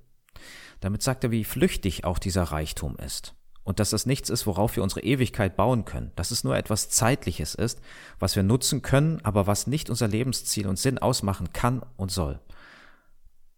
Damit 0.81 1.03
sagt 1.03 1.25
er, 1.25 1.31
wie 1.31 1.45
flüchtig 1.45 2.05
auch 2.05 2.19
dieser 2.19 2.43
Reichtum 2.43 2.99
ist. 2.99 3.36
Und 3.67 3.81
dass 3.81 3.91
das 3.91 4.07
nichts 4.07 4.31
ist, 4.31 4.47
worauf 4.47 4.77
wir 4.77 4.85
unsere 4.85 5.03
Ewigkeit 5.03 5.57
bauen 5.57 5.85
können. 5.85 6.13
Dass 6.15 6.31
es 6.31 6.45
nur 6.45 6.57
etwas 6.57 6.89
Zeitliches 6.89 7.57
ist, 7.57 7.81
was 8.21 8.37
wir 8.37 8.45
nutzen 8.45 8.81
können, 8.81 9.19
aber 9.25 9.49
was 9.49 9.67
nicht 9.67 9.91
unser 9.91 10.07
Lebensziel 10.07 10.69
und 10.69 10.79
Sinn 10.79 10.99
ausmachen 10.99 11.53
kann 11.53 11.83
und 11.97 12.13
soll. 12.13 12.39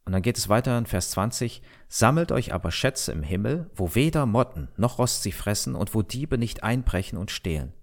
Und 0.06 0.12
dann 0.12 0.22
geht 0.22 0.38
es 0.38 0.48
weiter 0.48 0.78
in 0.78 0.86
Vers 0.86 1.10
20. 1.10 1.60
Sammelt 1.88 2.32
euch 2.32 2.54
aber 2.54 2.70
Schätze 2.70 3.12
im 3.12 3.22
Himmel, 3.22 3.70
wo 3.74 3.94
weder 3.94 4.24
Motten 4.24 4.68
noch 4.78 4.98
Rost 4.98 5.22
sie 5.22 5.32
fressen 5.32 5.74
und 5.74 5.94
wo 5.94 6.00
Diebe 6.00 6.38
nicht 6.38 6.62
einbrechen 6.62 7.18
und 7.18 7.30
stehlen. 7.30 7.74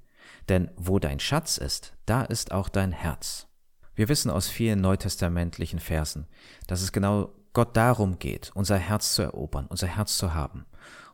Denn 0.49 0.71
wo 0.77 0.97
dein 0.97 1.19
Schatz 1.19 1.59
ist, 1.59 1.93
da 2.07 2.23
ist 2.23 2.51
auch 2.51 2.69
dein 2.69 2.91
Herz. 2.91 3.45
Wir 3.93 4.09
wissen 4.09 4.31
aus 4.31 4.47
vielen 4.47 4.81
neutestamentlichen 4.81 5.79
Versen, 5.79 6.25
dass 6.65 6.81
es 6.81 6.91
genau 6.91 7.29
Gott 7.53 7.77
darum 7.77 8.17
geht, 8.17 8.51
unser 8.55 8.77
Herz 8.79 9.13
zu 9.13 9.21
erobern, 9.21 9.67
unser 9.67 9.87
Herz 9.87 10.17
zu 10.17 10.33
haben. 10.33 10.65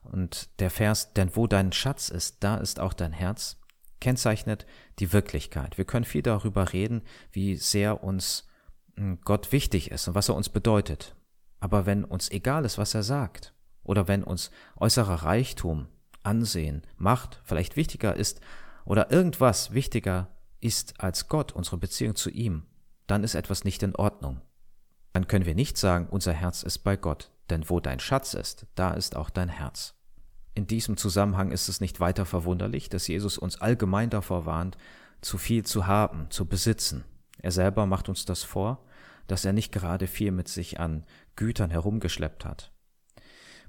Und 0.01 0.49
der 0.59 0.69
Vers, 0.69 1.13
denn 1.13 1.35
wo 1.35 1.47
dein 1.47 1.71
Schatz 1.71 2.09
ist, 2.09 2.43
da 2.43 2.57
ist 2.57 2.79
auch 2.79 2.93
dein 2.93 3.13
Herz, 3.13 3.57
kennzeichnet 3.99 4.65
die 4.99 5.13
Wirklichkeit. 5.13 5.77
Wir 5.77 5.85
können 5.85 6.05
viel 6.05 6.23
darüber 6.23 6.73
reden, 6.73 7.03
wie 7.31 7.55
sehr 7.55 8.03
uns 8.03 8.47
hm, 8.95 9.19
Gott 9.23 9.51
wichtig 9.51 9.91
ist 9.91 10.07
und 10.07 10.15
was 10.15 10.29
er 10.29 10.35
uns 10.35 10.49
bedeutet. 10.49 11.15
Aber 11.59 11.85
wenn 11.85 12.03
uns 12.03 12.29
egal 12.31 12.65
ist, 12.65 12.77
was 12.77 12.93
er 12.93 13.03
sagt, 13.03 13.53
oder 13.83 14.07
wenn 14.07 14.23
uns 14.23 14.51
äußerer 14.77 15.23
Reichtum, 15.23 15.87
Ansehen, 16.23 16.83
Macht 16.97 17.41
vielleicht 17.43 17.75
wichtiger 17.75 18.15
ist 18.15 18.41
oder 18.85 19.11
irgendwas 19.11 19.73
wichtiger 19.73 20.27
ist 20.59 20.99
als 20.99 21.27
Gott, 21.27 21.51
unsere 21.51 21.77
Beziehung 21.77 22.15
zu 22.15 22.29
ihm, 22.29 22.63
dann 23.07 23.23
ist 23.23 23.33
etwas 23.33 23.63
nicht 23.63 23.81
in 23.81 23.95
Ordnung. 23.95 24.41
Dann 25.13 25.27
können 25.27 25.45
wir 25.45 25.55
nicht 25.55 25.77
sagen, 25.77 26.07
unser 26.09 26.33
Herz 26.33 26.63
ist 26.63 26.79
bei 26.79 26.95
Gott, 26.95 27.30
denn 27.51 27.69
wo 27.69 27.79
dein 27.79 27.99
Schatz 27.99 28.33
ist, 28.33 28.65
da 28.75 28.91
ist 28.91 29.15
auch 29.15 29.29
dein 29.29 29.49
Herz. 29.49 29.93
In 30.55 30.67
diesem 30.67 30.97
Zusammenhang 30.97 31.51
ist 31.51 31.69
es 31.69 31.79
nicht 31.79 31.99
weiter 31.99 32.25
verwunderlich, 32.25 32.89
dass 32.89 33.07
Jesus 33.07 33.37
uns 33.37 33.61
allgemein 33.61 34.09
davor 34.09 34.45
warnt, 34.45 34.77
zu 35.21 35.37
viel 35.37 35.63
zu 35.63 35.85
haben, 35.85 36.31
zu 36.31 36.45
besitzen. 36.45 37.03
Er 37.37 37.51
selber 37.51 37.85
macht 37.85 38.09
uns 38.09 38.25
das 38.25 38.43
vor, 38.43 38.83
dass 39.27 39.45
er 39.45 39.53
nicht 39.53 39.71
gerade 39.71 40.07
viel 40.07 40.31
mit 40.31 40.47
sich 40.47 40.79
an 40.79 41.05
Gütern 41.35 41.69
herumgeschleppt 41.69 42.43
hat. 42.43 42.71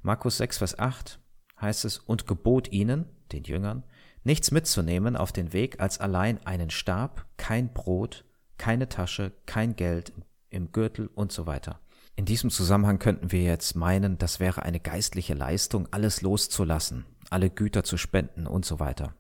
Markus 0.03 0.39
6, 0.39 0.59
Vers 0.59 0.79
8 0.79 1.21
heißt 1.61 1.85
es, 1.85 1.99
und 1.99 2.27
gebot 2.27 2.73
ihnen, 2.73 3.07
den 3.31 3.45
Jüngern, 3.45 3.85
nichts 4.25 4.51
mitzunehmen 4.51 5.17
auf 5.17 5.33
den 5.33 5.53
Weg 5.53 5.81
als 5.81 6.01
allein 6.01 6.45
einen 6.47 6.71
Stab, 6.71 7.27
kein 7.37 7.73
Brot, 7.73 8.25
keine 8.59 8.89
Tasche, 8.89 9.33
kein 9.47 9.77
Geld 9.77 10.13
im 10.51 10.73
Gürtel 10.73 11.09
und 11.15 11.33
so 11.33 11.47
weiter. 11.47 11.81
In 12.15 12.27
diesem 12.27 12.51
Zusammenhang 12.51 12.99
könnten 12.99 13.33
wir 13.33 13.43
jetzt 13.43 13.75
meinen, 13.75 14.19
das 14.19 14.39
wäre 14.39 14.63
eine 14.63 14.81
geistliche 14.81 15.35
Leistung, 15.35 15.89
alles 15.91 16.21
loszulassen, 16.21 17.07
alle 17.31 17.49
Güter 17.49 17.85
zu 17.85 17.97
spenden 17.97 18.47
und 18.47 18.65
so 18.65 18.81
weiter. 18.81 19.15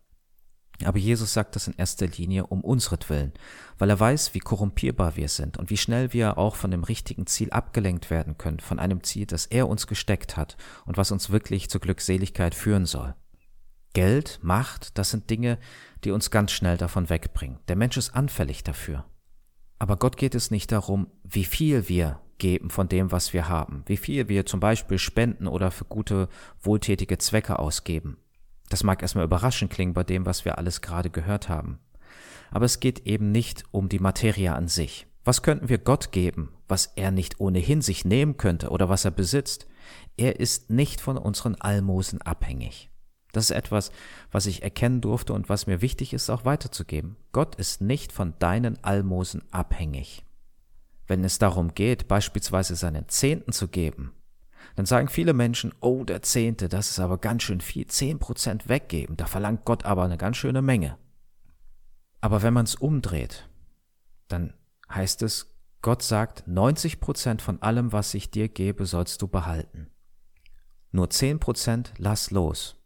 Aber 0.84 0.98
Jesus 0.98 1.32
sagt 1.32 1.54
das 1.54 1.68
in 1.68 1.74
erster 1.76 2.06
Linie 2.06 2.46
um 2.46 2.62
unsretwillen, 2.62 3.32
weil 3.78 3.90
er 3.90 4.00
weiß, 4.00 4.34
wie 4.34 4.40
korrumpierbar 4.40 5.16
wir 5.16 5.28
sind 5.28 5.56
und 5.56 5.70
wie 5.70 5.76
schnell 5.76 6.12
wir 6.12 6.38
auch 6.38 6.56
von 6.56 6.70
dem 6.70 6.84
richtigen 6.84 7.26
Ziel 7.26 7.50
abgelenkt 7.50 8.10
werden 8.10 8.36
können, 8.36 8.60
von 8.60 8.78
einem 8.78 9.02
Ziel, 9.02 9.26
das 9.26 9.46
er 9.46 9.68
uns 9.68 9.86
gesteckt 9.86 10.36
hat 10.36 10.56
und 10.84 10.96
was 10.96 11.12
uns 11.12 11.30
wirklich 11.30 11.70
zur 11.70 11.80
Glückseligkeit 11.80 12.54
führen 12.54 12.86
soll. 12.86 13.14
Geld, 13.94 14.40
Macht, 14.42 14.98
das 14.98 15.10
sind 15.10 15.30
Dinge, 15.30 15.58
die 16.04 16.10
uns 16.10 16.30
ganz 16.30 16.50
schnell 16.50 16.78
davon 16.78 17.10
wegbringen. 17.10 17.58
Der 17.68 17.76
Mensch 17.76 17.96
ist 17.96 18.14
anfällig 18.14 18.64
dafür. 18.64 19.04
Aber 19.78 19.96
Gott 19.96 20.16
geht 20.16 20.34
es 20.34 20.50
nicht 20.50 20.72
darum, 20.72 21.08
wie 21.22 21.44
viel 21.44 21.88
wir 21.88 22.20
geben 22.42 22.70
von 22.70 22.88
dem, 22.88 23.12
was 23.12 23.32
wir 23.32 23.48
haben, 23.48 23.84
wie 23.86 23.96
viel 23.96 24.28
wir 24.28 24.44
zum 24.46 24.58
Beispiel 24.58 24.98
spenden 24.98 25.46
oder 25.46 25.70
für 25.70 25.84
gute, 25.84 26.28
wohltätige 26.60 27.16
Zwecke 27.18 27.60
ausgeben. 27.60 28.16
Das 28.68 28.82
mag 28.82 29.00
erstmal 29.00 29.24
überraschend 29.24 29.72
klingen 29.72 29.94
bei 29.94 30.02
dem, 30.02 30.26
was 30.26 30.44
wir 30.44 30.58
alles 30.58 30.80
gerade 30.80 31.08
gehört 31.08 31.48
haben. 31.48 31.78
Aber 32.50 32.64
es 32.64 32.80
geht 32.80 33.06
eben 33.06 33.30
nicht 33.30 33.62
um 33.70 33.88
die 33.88 34.00
Materie 34.00 34.52
an 34.52 34.66
sich. 34.66 35.06
Was 35.24 35.42
könnten 35.42 35.68
wir 35.68 35.78
Gott 35.78 36.10
geben, 36.10 36.50
was 36.66 36.86
er 36.96 37.12
nicht 37.12 37.38
ohnehin 37.38 37.80
sich 37.80 38.04
nehmen 38.04 38.38
könnte 38.38 38.70
oder 38.70 38.88
was 38.88 39.04
er 39.04 39.12
besitzt? 39.12 39.68
Er 40.16 40.40
ist 40.40 40.68
nicht 40.68 41.00
von 41.00 41.16
unseren 41.16 41.54
Almosen 41.54 42.22
abhängig. 42.22 42.90
Das 43.30 43.44
ist 43.44 43.56
etwas, 43.56 43.92
was 44.32 44.46
ich 44.46 44.64
erkennen 44.64 45.00
durfte 45.00 45.32
und 45.32 45.48
was 45.48 45.68
mir 45.68 45.80
wichtig 45.80 46.12
ist, 46.12 46.28
auch 46.28 46.44
weiterzugeben. 46.44 47.16
Gott 47.30 47.54
ist 47.54 47.82
nicht 47.82 48.10
von 48.10 48.34
deinen 48.40 48.82
Almosen 48.82 49.42
abhängig. 49.52 50.24
Wenn 51.06 51.24
es 51.24 51.38
darum 51.38 51.74
geht, 51.74 52.08
beispielsweise 52.08 52.76
seinen 52.76 53.08
Zehnten 53.08 53.52
zu 53.52 53.68
geben, 53.68 54.12
dann 54.76 54.86
sagen 54.86 55.08
viele 55.08 55.34
Menschen, 55.34 55.74
oh, 55.80 56.04
der 56.04 56.22
Zehnte, 56.22 56.68
das 56.68 56.90
ist 56.90 56.98
aber 56.98 57.18
ganz 57.18 57.42
schön 57.42 57.60
viel, 57.60 57.86
zehn 57.86 58.18
Prozent 58.18 58.68
weggeben, 58.68 59.16
da 59.16 59.26
verlangt 59.26 59.64
Gott 59.64 59.84
aber 59.84 60.04
eine 60.04 60.16
ganz 60.16 60.36
schöne 60.36 60.62
Menge. 60.62 60.96
Aber 62.20 62.42
wenn 62.42 62.54
man 62.54 62.64
es 62.64 62.76
umdreht, 62.76 63.48
dann 64.28 64.54
heißt 64.88 65.22
es, 65.22 65.54
Gott 65.82 66.02
sagt, 66.02 66.46
90 66.46 67.00
Prozent 67.00 67.42
von 67.42 67.60
allem, 67.60 67.92
was 67.92 68.14
ich 68.14 68.30
dir 68.30 68.48
gebe, 68.48 68.86
sollst 68.86 69.20
du 69.20 69.26
behalten. 69.26 69.90
Nur 70.92 71.10
zehn 71.10 71.40
Prozent 71.40 71.92
lass 71.98 72.30
los. 72.30 72.81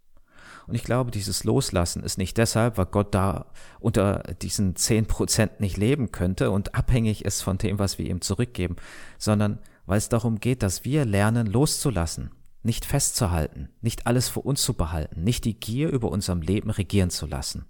Und 0.67 0.75
ich 0.75 0.85
glaube, 0.85 1.11
dieses 1.11 1.45
Loslassen 1.45 2.03
ist 2.03 2.19
nicht 2.19 2.37
deshalb, 2.39 2.77
weil 2.77 2.87
Gott 2.87 3.15
da 3.15 3.47
unter 3.79 4.23
diesen 4.43 4.75
zehn 4.75 5.07
Prozent 5.07 5.61
nicht 5.61 5.77
leben 5.77 6.11
könnte 6.11 6.51
und 6.51 6.75
abhängig 6.75 7.25
ist 7.25 7.43
von 7.43 7.59
dem, 7.59 7.79
was 7.79 7.99
wir 7.99 8.07
ihm 8.07 8.21
zurückgeben, 8.21 8.77
sondern 9.19 9.61
weil 9.87 9.99
es 9.99 10.09
darum 10.09 10.41
geht, 10.41 10.63
dass 10.63 10.85
wir 10.85 11.05
lernen, 11.05 11.47
loszulassen, 11.47 12.31
nicht 12.63 12.85
festzuhalten, 12.85 13.69
nicht 13.81 14.09
alles 14.09 14.29
für 14.29 14.41
uns 14.41 14.63
zu 14.63 14.75
behalten, 14.75 15.23
nicht 15.23 15.45
die 15.45 15.59
Gier 15.59 15.91
über 15.91 16.11
unserem 16.11 16.43
Leben 16.43 16.71
regieren 16.71 17.11
zu 17.11 17.27
lassen. 17.27 17.67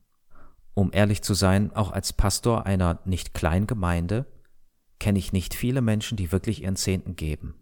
Um 0.73 0.91
ehrlich 0.93 1.23
zu 1.23 1.35
sein, 1.35 1.75
auch 1.75 1.91
als 1.93 2.15
Pastor 2.15 2.67
einer 2.67 3.01
nicht 3.05 3.35
kleinen 3.35 3.67
Gemeinde 3.67 4.27
kenne 4.99 5.19
ich 5.19 5.33
nicht 5.33 5.55
viele 5.55 5.83
Menschen, 5.83 6.17
die 6.17 6.33
wirklich 6.33 6.63
ihren 6.63 6.77
Zehnten 6.77 7.17
geben. 7.17 7.55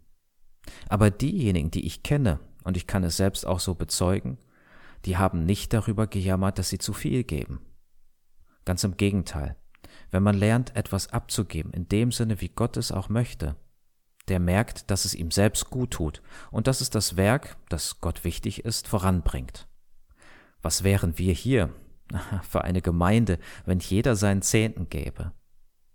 Aber 0.87 1.11
diejenigen, 1.11 1.71
die 1.71 1.85
ich 1.85 2.03
kenne, 2.03 2.39
und 2.63 2.77
ich 2.77 2.87
kann 2.87 3.03
es 3.03 3.17
selbst 3.17 3.45
auch 3.45 3.59
so 3.59 3.75
bezeugen, 3.75 4.37
die 5.05 5.17
haben 5.17 5.45
nicht 5.45 5.73
darüber 5.73 6.07
gejammert, 6.07 6.59
dass 6.59 6.69
sie 6.69 6.79
zu 6.79 6.93
viel 6.93 7.23
geben. 7.23 7.59
Ganz 8.65 8.83
im 8.83 8.97
Gegenteil. 8.97 9.55
Wenn 10.09 10.23
man 10.23 10.35
lernt, 10.35 10.75
etwas 10.75 11.13
abzugeben, 11.13 11.71
in 11.71 11.87
dem 11.87 12.11
Sinne, 12.11 12.41
wie 12.41 12.49
Gott 12.49 12.77
es 12.77 12.91
auch 12.91 13.09
möchte, 13.09 13.55
der 14.27 14.39
merkt, 14.39 14.89
dass 14.89 15.05
es 15.05 15.13
ihm 15.13 15.29
selbst 15.29 15.69
gut 15.69 15.91
tut 15.91 16.21
und 16.51 16.67
dass 16.67 16.81
es 16.81 16.89
das 16.89 17.15
Werk, 17.15 17.57
das 17.69 18.01
Gott 18.01 18.23
wichtig 18.23 18.65
ist, 18.65 18.87
voranbringt. 18.87 19.67
Was 20.61 20.83
wären 20.83 21.17
wir 21.19 21.33
hier 21.33 21.69
für 22.41 22.63
eine 22.63 22.81
Gemeinde, 22.81 23.37
wenn 23.65 23.79
jeder 23.79 24.15
seinen 24.15 24.41
Zehnten 24.41 24.89
gäbe? 24.89 25.31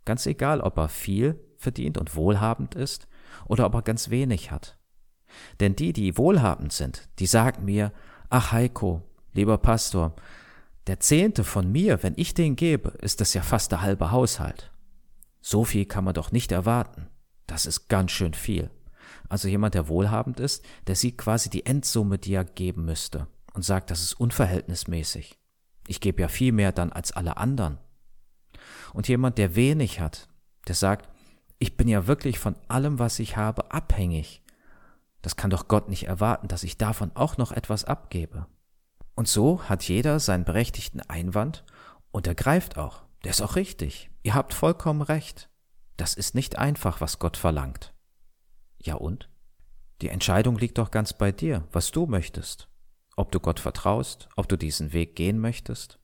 Ganz 0.05 0.27
egal, 0.27 0.61
ob 0.61 0.79
er 0.79 0.89
viel 0.89 1.41
verdient 1.57 1.99
und 1.99 2.15
wohlhabend 2.15 2.75
ist 2.75 3.09
oder 3.47 3.67
ob 3.67 3.75
er 3.75 3.83
ganz 3.83 4.11
wenig 4.11 4.51
hat. 4.51 4.79
Denn 5.59 5.77
die, 5.77 5.93
die 5.93 6.17
wohlhabend 6.17 6.73
sind, 6.73 7.09
die 7.19 7.27
sagen 7.27 7.65
mir, 7.65 7.93
Ach 8.33 8.53
Heiko, 8.53 9.03
lieber 9.33 9.59
Pastor, 9.59 10.15
der 10.87 11.01
Zehnte 11.01 11.43
von 11.43 11.73
mir, 11.73 12.05
wenn 12.05 12.15
ich 12.17 12.33
den 12.33 12.55
gebe, 12.55 12.91
ist 13.03 13.21
das 13.21 13.35
ja 13.35 13.43
fast 13.43 13.73
der 13.73 13.83
halbe 13.83 14.13
Haushalt. 14.13 14.71
So 15.41 15.65
viel 15.65 15.85
kann 15.85 16.05
man 16.05 16.15
doch 16.15 16.31
nicht 16.31 16.53
erwarten. 16.53 17.09
Das 17.49 17.67
ist 17.67 17.89
ganz 17.89 18.13
schön 18.13 18.33
viel. 18.35 18.71
Also 19.29 19.49
jemand, 19.49 19.75
der 19.75 19.89
wohlhabend 19.89 20.39
ist, 20.39 20.65
der 20.87 20.95
sieht 20.95 21.19
quasi 21.19 21.51
die 21.51 21.67
Endsumme, 21.67 22.19
die 22.19 22.35
er 22.35 22.45
geben 22.45 22.85
müsste 22.85 23.27
und 23.53 23.65
sagt, 23.65 23.91
das 23.91 24.01
ist 24.01 24.15
unverhältnismäßig. 24.15 25.37
Ich 25.89 26.01
gebe 26.01 26.23
ja 26.23 26.29
viel 26.29 26.53
mehr 26.53 26.71
dann 26.71 26.93
als 26.93 27.11
alle 27.11 27.37
anderen. 27.37 27.79
Und 28.93 29.09
jemand, 29.09 29.39
der 29.39 29.57
wenig 29.57 29.99
hat, 29.99 30.29
der 30.69 30.77
sagt, 30.77 31.09
ich 31.59 31.77
bin 31.77 31.89
ja 31.89 32.07
wirklich 32.07 32.39
von 32.39 32.55
allem, 32.69 33.01
was 33.01 33.19
ich 33.19 33.37
habe, 33.37 33.73
abhängig. 33.73 34.41
Das 35.23 35.37
kann 35.37 35.51
doch 35.51 35.69
Gott 35.69 35.89
nicht 35.89 36.07
erwarten, 36.07 36.49
dass 36.49 36.63
ich 36.63 36.79
davon 36.79 37.13
auch 37.15 37.37
noch 37.37 37.53
etwas 37.53 37.85
abgebe. 37.85 38.47
Und 39.15 39.29
so 39.29 39.63
hat 39.65 39.83
jeder 39.83 40.19
seinen 40.19 40.45
berechtigten 40.45 41.01
Einwand 41.03 41.65
und 42.11 42.27
er 42.27 42.35
greift 42.35 42.79
auch. 42.79 43.03
Der 43.25 43.33
ist 43.33 43.43
auch 43.43 43.57
richtig. 43.57 44.11
Ihr 44.23 44.35
habt 44.35 44.55
vollkommen 44.55 45.03
recht. 45.03 45.51
Das 45.97 46.15
ist 46.15 46.35
nicht 46.35 46.59
einfach, 46.59 47.01
was 47.01 47.19
Gott 47.19 47.37
verlangt. 47.37 47.93
Ja 48.79 48.95
und? 48.95 49.29
Die 50.01 50.09
Entscheidung 50.09 50.57
liegt 50.57 50.79
doch 50.79 50.91
ganz 50.91 51.13
bei 51.13 51.33
dir, 51.33 51.65
was 51.73 51.91
du 51.91 52.07
möchtest. 52.07 52.69
Ob 53.17 53.31
du 53.33 53.41
Gott 53.41 53.61
vertraust, 53.61 54.29
ob 54.37 54.49
du 54.49 54.57
diesen 54.57 54.95
Weg 54.95 55.15
gehen 55.17 55.39
möchtest 55.39 55.99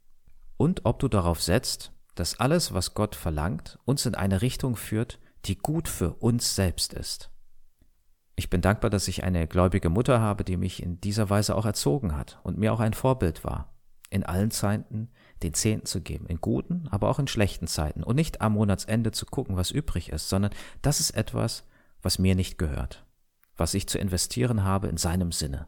und 0.59 0.85
ob 0.85 0.99
du 0.99 1.09
darauf 1.09 1.43
setzt, 1.43 1.93
dass 2.15 2.39
alles, 2.39 2.75
was 2.75 2.93
Gott 2.93 3.15
verlangt, 3.15 3.79
uns 3.85 4.05
in 4.05 4.15
eine 4.15 4.43
Richtung 4.43 4.77
führt, 4.77 5.19
die 5.47 5.57
gut 5.57 5.89
für 5.89 6.15
uns 6.15 6.55
selbst 6.55 6.93
ist. 6.93 7.31
Ich 8.37 8.51
bin 8.51 8.61
dankbar, 8.61 8.91
dass 8.91 9.09
ich 9.09 9.25
eine 9.25 9.49
gläubige 9.49 9.89
Mutter 9.89 10.21
habe, 10.21 10.45
die 10.45 10.59
mich 10.59 10.83
in 10.83 11.01
dieser 11.01 11.31
Weise 11.31 11.55
auch 11.57 11.65
erzogen 11.65 12.17
hat 12.17 12.39
und 12.43 12.59
mir 12.59 12.73
auch 12.73 12.81
ein 12.81 12.95
Vorbild 12.95 13.45
war. 13.45 13.73
in 14.09 14.23
allen 14.23 14.53
Zeiten 14.53 15.09
den 15.43 15.53
Zehnten 15.53 15.87
zu 15.87 16.01
geben, 16.01 16.27
in 16.27 16.41
guten, 16.41 16.87
aber 16.93 17.09
auch 17.09 17.19
in 17.19 17.27
schlechten 17.27 17.67
Zeiten 17.67 18.05
und 18.05 18.15
nicht 18.15 18.41
am 18.41 18.53
Monatsende 18.53 19.11
zu 19.11 19.27
gucken, 19.27 19.57
was 19.57 19.73
übrig 19.73 20.11
ist, 20.11 20.29
sondern 20.29 20.53
das 20.81 21.01
ist 21.01 21.11
etwas, 21.11 21.67
was 22.03 22.21
mir 22.21 22.37
nicht 22.37 22.57
gehört, 22.57 23.05
was 23.57 23.75
ich 23.75 23.89
zu 23.89 23.99
investieren 23.99 24.63
habe 24.63 24.87
in 24.87 24.97
seinem 24.97 25.33
Sinne. 25.33 25.67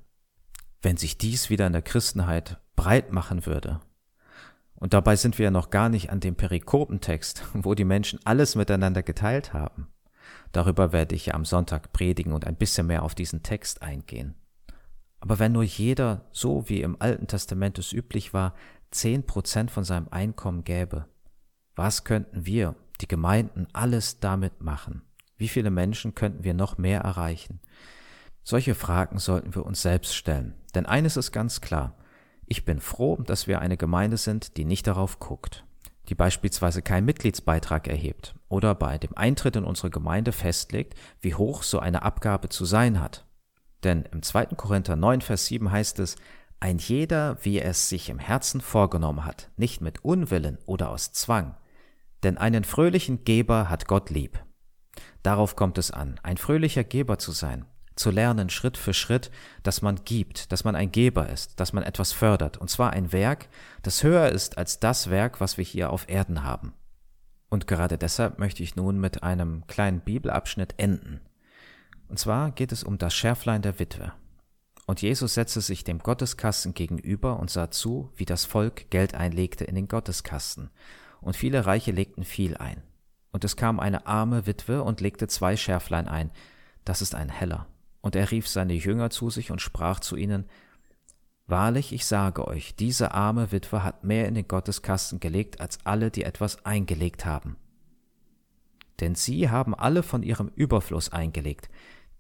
Wenn 0.83 0.97
sich 0.97 1.19
dies 1.19 1.51
wieder 1.51 1.67
in 1.67 1.73
der 1.73 1.83
Christenheit 1.83 2.61
breit 2.77 3.13
machen 3.13 3.45
würde, 3.45 3.81
und 4.77 4.95
dabei 4.95 5.17
sind 5.17 5.39
wir 5.39 5.47
ja 5.47 5.51
noch 5.51 5.71
gar 5.71 5.89
nicht 5.89 6.11
an 6.11 6.21
dem 6.21 6.37
Perikopentext, 6.37 7.43
wo 7.55 7.75
die 7.75 7.85
Menschen 7.85 8.21
alles 8.25 8.55
miteinander 8.55 9.03
geteilt 9.03 9.53
haben. 9.53 9.89
Darüber 10.53 10.93
werde 10.93 11.15
ich 11.15 11.27
ja 11.27 11.35
am 11.35 11.45
Sonntag 11.45 11.93
predigen 11.93 12.33
und 12.33 12.47
ein 12.47 12.57
bisschen 12.57 12.87
mehr 12.87 13.03
auf 13.03 13.15
diesen 13.15 13.43
Text 13.43 13.83
eingehen. 13.83 14.35
Aber 15.21 15.39
wenn 15.39 15.53
nur 15.53 15.65
jeder, 15.65 16.27
so 16.33 16.69
wie 16.69 16.81
im 16.81 16.97
Alten 17.01 17.27
Testament 17.27 17.79
es 17.79 17.93
üblich 17.93 18.33
war, 18.33 18.55
zehn 18.91 19.27
Prozent 19.27 19.71
von 19.71 19.85
seinem 19.85 20.09
Einkommen 20.11 20.65
gäbe, 20.65 21.07
was 21.75 22.05
könnten 22.05 22.47
wir, 22.47 22.75
die 23.01 23.09
Gemeinden, 23.09 23.67
alles 23.73 24.21
damit 24.21 24.63
machen? 24.63 25.03
Wie 25.37 25.49
viele 25.49 25.71
Menschen 25.71 26.15
könnten 26.15 26.45
wir 26.45 26.55
noch 26.55 26.79
mehr 26.79 27.01
erreichen? 27.01 27.61
Solche 28.43 28.75
Fragen 28.75 29.19
sollten 29.19 29.55
wir 29.55 29.65
uns 29.67 29.83
selbst 29.83 30.15
stellen. 30.17 30.55
Denn 30.75 30.87
eines 30.87 31.17
ist 31.17 31.33
ganz 31.33 31.61
klar. 31.61 31.97
Ich 32.47 32.65
bin 32.65 32.81
froh, 32.81 33.17
dass 33.17 33.47
wir 33.47 33.61
eine 33.61 33.77
Gemeinde 33.77 34.17
sind, 34.17 34.57
die 34.57 34.65
nicht 34.65 34.87
darauf 34.87 35.19
guckt, 35.19 35.65
die 36.09 36.15
beispielsweise 36.15 36.83
keinen 36.83 37.05
Mitgliedsbeitrag 37.05 37.87
erhebt 37.87 38.35
oder 38.49 38.75
bei 38.75 38.99
dem 38.99 39.17
Eintritt 39.17 39.57
in 39.57 39.65
unsere 39.65 39.91
Gemeinde 39.91 40.33
festlegt, 40.33 40.95
wie 41.21 41.35
hoch 41.35 41.63
so 41.63 41.79
eine 41.79 42.03
Abgabe 42.03 42.49
zu 42.49 42.65
sein 42.65 43.01
hat. 43.01 43.27
Denn 43.85 44.05
im 44.13 44.23
2. 44.23 44.47
Korinther 44.57 44.97
9, 44.97 45.21
Vers 45.21 45.47
7 45.47 45.71
heißt 45.71 45.99
es, 46.01 46.17
ein 46.61 46.79
jeder, 46.79 47.39
wie 47.43 47.59
er 47.59 47.71
es 47.71 47.89
sich 47.89 48.09
im 48.09 48.19
Herzen 48.19 48.61
vorgenommen 48.61 49.25
hat, 49.25 49.51
nicht 49.57 49.81
mit 49.81 50.05
Unwillen 50.05 50.59
oder 50.67 50.91
aus 50.91 51.13
Zwang. 51.13 51.55
Denn 52.25 52.37
einen 52.37 52.65
fröhlichen 52.65 53.23
Geber 53.23 53.69
hat 53.69 53.87
Gott 53.87 54.11
lieb. 54.11 54.43
Darauf 55.23 55.55
kommt 55.55 55.79
es 55.79 55.93
an, 55.93 56.19
ein 56.25 56.37
fröhlicher 56.37 56.83
Geber 56.83 57.19
zu 57.19 57.31
sein, 57.31 57.65
zu 57.99 58.11
lernen 58.11 58.51
Schritt 58.51 58.77
für 58.77 58.95
Schritt, 58.95 59.31
dass 59.63 59.83
man 59.83 60.05
gibt, 60.05 60.53
dass 60.53 60.65
man 60.65 60.77
ein 60.77 60.93
Geber 60.93 61.29
ist, 61.29 61.59
dass 61.61 61.73
man 61.73 61.83
etwas 61.83 62.13
fördert, 62.13 62.57
und 62.57 62.71
zwar 62.71 62.91
ein 62.91 63.13
Werk, 63.13 63.49
das 63.83 64.03
höher 64.03 64.29
ist 64.29 64.59
als 64.59 64.81
das 64.81 65.11
Werk, 65.11 65.41
was 65.41 65.59
wir 65.59 65.65
hier 65.65 65.91
auf 65.91 66.09
Erden 66.09 66.45
haben. 66.45 66.75
Und 67.49 67.67
gerade 67.67 67.99
deshalb 67.99 68.39
möchte 68.39 68.63
ich 68.63 68.77
nun 68.77 69.01
mit 69.01 69.23
einem 69.23 69.67
kleinen 69.67 70.01
Bibelabschnitt 70.01 70.75
enden. 70.77 71.21
Und 72.09 72.19
zwar 72.19 72.53
geht 72.53 72.73
es 72.73 72.85
um 72.85 72.99
das 72.99 73.15
Schärflein 73.15 73.63
der 73.63 73.79
Witwe. 73.79 74.13
Und 74.87 75.03
Jesus 75.03 75.35
setzte 75.35 75.61
sich 75.61 75.85
dem 75.85 75.99
Gotteskasten 75.99 76.75
gegenüber 76.75 77.39
und 77.39 77.51
sah 77.51 77.71
zu, 77.71 78.11
wie 78.17 78.25
das 78.25 78.45
Volk 78.45 78.91
Geld 78.91 79.15
einlegte 79.15 79.65
in 79.65 79.75
den 79.75 79.89
Gotteskasten. 79.89 80.71
Und 81.21 81.37
viele 81.37 81.67
Reiche 81.67 81.93
legten 81.93 82.25
viel 82.25 82.57
ein. 82.57 82.83
Und 83.31 83.45
es 83.45 83.57
kam 83.57 83.81
eine 83.81 84.07
arme 84.07 84.47
Witwe 84.47 84.83
und 84.83 85.01
legte 85.01 85.27
zwei 85.29 85.57
Schärflein 85.57 86.09
ein. 86.09 86.31
Das 86.85 87.03
ist 87.03 87.15
ein 87.15 87.29
Heller. 87.29 87.67
Und 88.09 88.17
er 88.17 88.31
rief 88.31 88.49
seine 88.49 88.73
Jünger 88.73 89.11
zu 89.11 89.29
sich 89.29 89.51
und 89.51 89.61
sprach 89.61 90.01
zu 90.01 90.17
ihnen, 90.17 90.47
Wahrlich, 91.47 91.93
ich 91.93 92.07
sage 92.07 92.49
euch, 92.49 92.75
diese 92.75 93.13
arme 93.13 93.53
Witwe 93.53 93.85
hat 93.85 94.03
mehr 94.03 94.27
in 94.27 94.35
den 94.35 94.49
Gotteskasten 94.49 95.21
gelegt 95.21 95.61
als 95.61 95.85
alle, 95.85 96.11
die 96.11 96.23
etwas 96.23 96.65
eingelegt 96.65 97.27
haben. 97.27 97.59
Denn 99.01 99.15
sie 99.15 99.51
haben 99.51 99.75
alle 99.75 100.03
von 100.03 100.23
ihrem 100.23 100.51
Überfluss 100.55 101.13
eingelegt, 101.13 101.69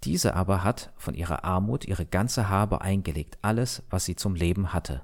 diese 0.05 0.37
aber 0.37 0.62
hat 0.62 0.92
von 0.98 1.14
ihrer 1.14 1.44
Armut 1.44 1.87
ihre 1.87 2.05
ganze 2.05 2.51
Habe 2.51 2.83
eingelegt, 2.83 3.38
alles, 3.40 3.83
was 3.88 4.05
sie 4.05 4.14
zum 4.14 4.35
Leben 4.35 4.74
hatte. 4.74 5.01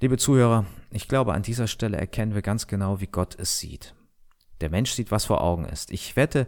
Liebe 0.00 0.16
Zuhörer, 0.16 0.64
ich 0.92 1.08
glaube, 1.08 1.34
an 1.34 1.42
dieser 1.42 1.66
Stelle 1.66 1.96
erkennen 1.96 2.36
wir 2.36 2.42
ganz 2.42 2.68
genau, 2.68 3.00
wie 3.00 3.08
Gott 3.08 3.34
es 3.36 3.58
sieht. 3.58 3.96
Der 4.60 4.70
Mensch 4.70 4.92
sieht, 4.92 5.10
was 5.10 5.24
vor 5.24 5.40
Augen 5.40 5.64
ist. 5.64 5.90
Ich 5.90 6.14
wette, 6.14 6.46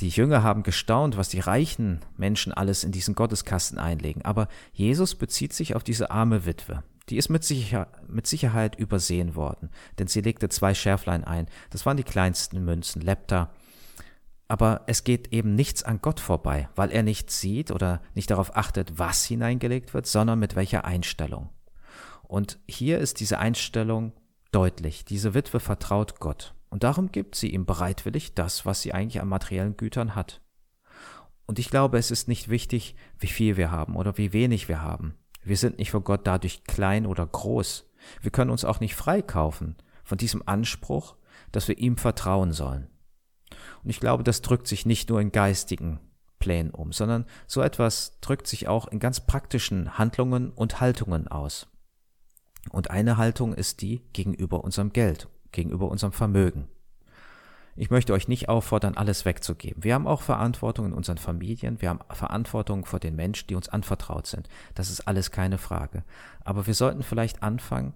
die 0.00 0.08
Jünger 0.08 0.42
haben 0.42 0.62
gestaunt, 0.62 1.16
was 1.16 1.28
die 1.28 1.40
reichen 1.40 2.00
Menschen 2.16 2.52
alles 2.52 2.84
in 2.84 2.92
diesen 2.92 3.14
Gotteskasten 3.14 3.78
einlegen. 3.78 4.24
Aber 4.24 4.48
Jesus 4.72 5.14
bezieht 5.14 5.52
sich 5.52 5.74
auf 5.74 5.84
diese 5.84 6.10
arme 6.10 6.44
Witwe. 6.44 6.82
Die 7.08 7.16
ist 7.16 7.28
mit, 7.28 7.44
Sicher 7.44 7.88
mit 8.08 8.26
Sicherheit 8.26 8.76
übersehen 8.76 9.36
worden, 9.36 9.70
denn 9.98 10.08
sie 10.08 10.20
legte 10.20 10.48
zwei 10.48 10.74
Schärflein 10.74 11.24
ein. 11.24 11.46
Das 11.70 11.86
waren 11.86 11.96
die 11.96 12.02
kleinsten 12.02 12.64
Münzen, 12.64 13.00
Lepta 13.00 13.50
aber 14.48 14.82
es 14.86 15.04
geht 15.04 15.32
eben 15.32 15.54
nichts 15.54 15.82
an 15.82 16.00
Gott 16.00 16.20
vorbei, 16.20 16.68
weil 16.76 16.90
er 16.90 17.02
nicht 17.02 17.30
sieht 17.30 17.70
oder 17.70 18.00
nicht 18.14 18.30
darauf 18.30 18.56
achtet, 18.56 18.98
was 18.98 19.24
hineingelegt 19.24 19.92
wird, 19.92 20.06
sondern 20.06 20.38
mit 20.38 20.54
welcher 20.54 20.84
Einstellung. 20.84 21.50
Und 22.22 22.58
hier 22.68 22.98
ist 22.98 23.20
diese 23.20 23.38
Einstellung 23.38 24.12
deutlich. 24.52 25.04
Diese 25.04 25.34
Witwe 25.34 25.60
vertraut 25.60 26.20
Gott. 26.20 26.54
Und 26.76 26.82
darum 26.84 27.10
gibt 27.10 27.36
sie 27.36 27.54
ihm 27.54 27.64
bereitwillig 27.64 28.34
das, 28.34 28.66
was 28.66 28.82
sie 28.82 28.92
eigentlich 28.92 29.22
an 29.22 29.28
materiellen 29.28 29.78
Gütern 29.78 30.14
hat. 30.14 30.42
Und 31.46 31.58
ich 31.58 31.70
glaube, 31.70 31.96
es 31.96 32.10
ist 32.10 32.28
nicht 32.28 32.50
wichtig, 32.50 32.96
wie 33.18 33.28
viel 33.28 33.56
wir 33.56 33.70
haben 33.70 33.96
oder 33.96 34.18
wie 34.18 34.34
wenig 34.34 34.68
wir 34.68 34.82
haben. 34.82 35.14
Wir 35.42 35.56
sind 35.56 35.78
nicht 35.78 35.90
vor 35.90 36.02
Gott 36.02 36.26
dadurch 36.26 36.64
klein 36.64 37.06
oder 37.06 37.26
groß. 37.26 37.90
Wir 38.20 38.30
können 38.30 38.50
uns 38.50 38.66
auch 38.66 38.78
nicht 38.78 38.94
freikaufen 38.94 39.76
von 40.04 40.18
diesem 40.18 40.46
Anspruch, 40.46 41.16
dass 41.50 41.66
wir 41.66 41.78
ihm 41.78 41.96
vertrauen 41.96 42.52
sollen. 42.52 42.88
Und 43.82 43.88
ich 43.88 43.98
glaube, 43.98 44.22
das 44.22 44.42
drückt 44.42 44.66
sich 44.66 44.84
nicht 44.84 45.08
nur 45.08 45.18
in 45.18 45.32
geistigen 45.32 45.98
Plänen 46.38 46.72
um, 46.72 46.92
sondern 46.92 47.24
so 47.46 47.62
etwas 47.62 48.20
drückt 48.20 48.46
sich 48.46 48.68
auch 48.68 48.86
in 48.86 48.98
ganz 48.98 49.20
praktischen 49.20 49.96
Handlungen 49.96 50.50
und 50.50 50.78
Haltungen 50.78 51.26
aus. 51.26 51.68
Und 52.68 52.90
eine 52.90 53.16
Haltung 53.16 53.54
ist 53.54 53.80
die 53.80 54.02
gegenüber 54.12 54.62
unserem 54.62 54.92
Geld, 54.92 55.26
gegenüber 55.56 55.88
unserem 55.88 56.12
Vermögen. 56.12 56.68
Ich 57.78 57.90
möchte 57.90 58.14
euch 58.14 58.26
nicht 58.26 58.48
auffordern, 58.48 58.96
alles 58.96 59.24
wegzugeben. 59.26 59.84
Wir 59.84 59.94
haben 59.94 60.06
auch 60.06 60.22
Verantwortung 60.22 60.86
in 60.86 60.92
unseren 60.92 61.18
Familien, 61.18 61.82
wir 61.82 61.90
haben 61.90 62.00
Verantwortung 62.10 62.86
vor 62.86 63.00
den 63.00 63.16
Menschen, 63.16 63.48
die 63.48 63.54
uns 63.54 63.68
anvertraut 63.68 64.26
sind. 64.26 64.48
Das 64.74 64.88
ist 64.88 65.06
alles 65.06 65.30
keine 65.30 65.58
Frage. 65.58 66.02
Aber 66.42 66.66
wir 66.66 66.74
sollten 66.74 67.02
vielleicht 67.02 67.42
anfangen, 67.42 67.92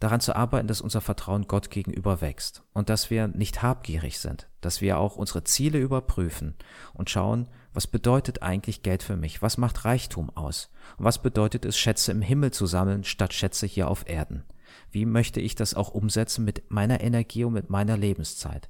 daran 0.00 0.20
zu 0.20 0.34
arbeiten, 0.34 0.66
dass 0.66 0.80
unser 0.80 1.00
Vertrauen 1.00 1.46
Gott 1.46 1.70
gegenüber 1.70 2.20
wächst 2.20 2.64
und 2.72 2.88
dass 2.88 3.10
wir 3.10 3.28
nicht 3.28 3.62
habgierig 3.62 4.18
sind, 4.18 4.48
dass 4.62 4.80
wir 4.80 4.98
auch 4.98 5.14
unsere 5.14 5.44
Ziele 5.44 5.78
überprüfen 5.78 6.56
und 6.94 7.10
schauen, 7.10 7.46
was 7.72 7.86
bedeutet 7.86 8.42
eigentlich 8.42 8.82
Geld 8.82 9.02
für 9.04 9.16
mich? 9.16 9.42
Was 9.42 9.58
macht 9.58 9.84
Reichtum 9.84 10.30
aus? 10.30 10.72
Und 10.96 11.04
was 11.04 11.22
bedeutet 11.22 11.64
es, 11.64 11.78
Schätze 11.78 12.10
im 12.10 12.22
Himmel 12.22 12.50
zu 12.50 12.66
sammeln, 12.66 13.04
statt 13.04 13.32
Schätze 13.32 13.66
hier 13.66 13.88
auf 13.88 14.08
Erden? 14.08 14.42
Wie 14.90 15.06
möchte 15.06 15.40
ich 15.40 15.54
das 15.54 15.74
auch 15.74 15.90
umsetzen 15.90 16.44
mit 16.44 16.70
meiner 16.70 17.00
Energie 17.00 17.44
und 17.44 17.52
mit 17.52 17.70
meiner 17.70 17.96
Lebenszeit? 17.96 18.68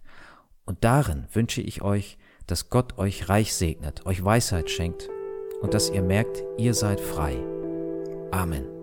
Und 0.65 0.85
darin 0.85 1.27
wünsche 1.33 1.63
ich 1.63 1.83
euch, 1.83 2.19
dass 2.47 2.71
Gott 2.71 2.99
euch 2.99 3.29
reich 3.29 3.55
segnet, 3.55 4.07
euch 4.07 4.25
Weisheit 4.25 4.71
schenkt 4.71 5.09
und 5.61 5.75
dass 5.75 5.91
ihr 5.91 6.03
merkt, 6.03 6.43
ihr 6.59 6.75
seid 6.75 7.01
frei. 7.01 7.37
Amen. 8.31 8.80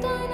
stars. 0.00 0.25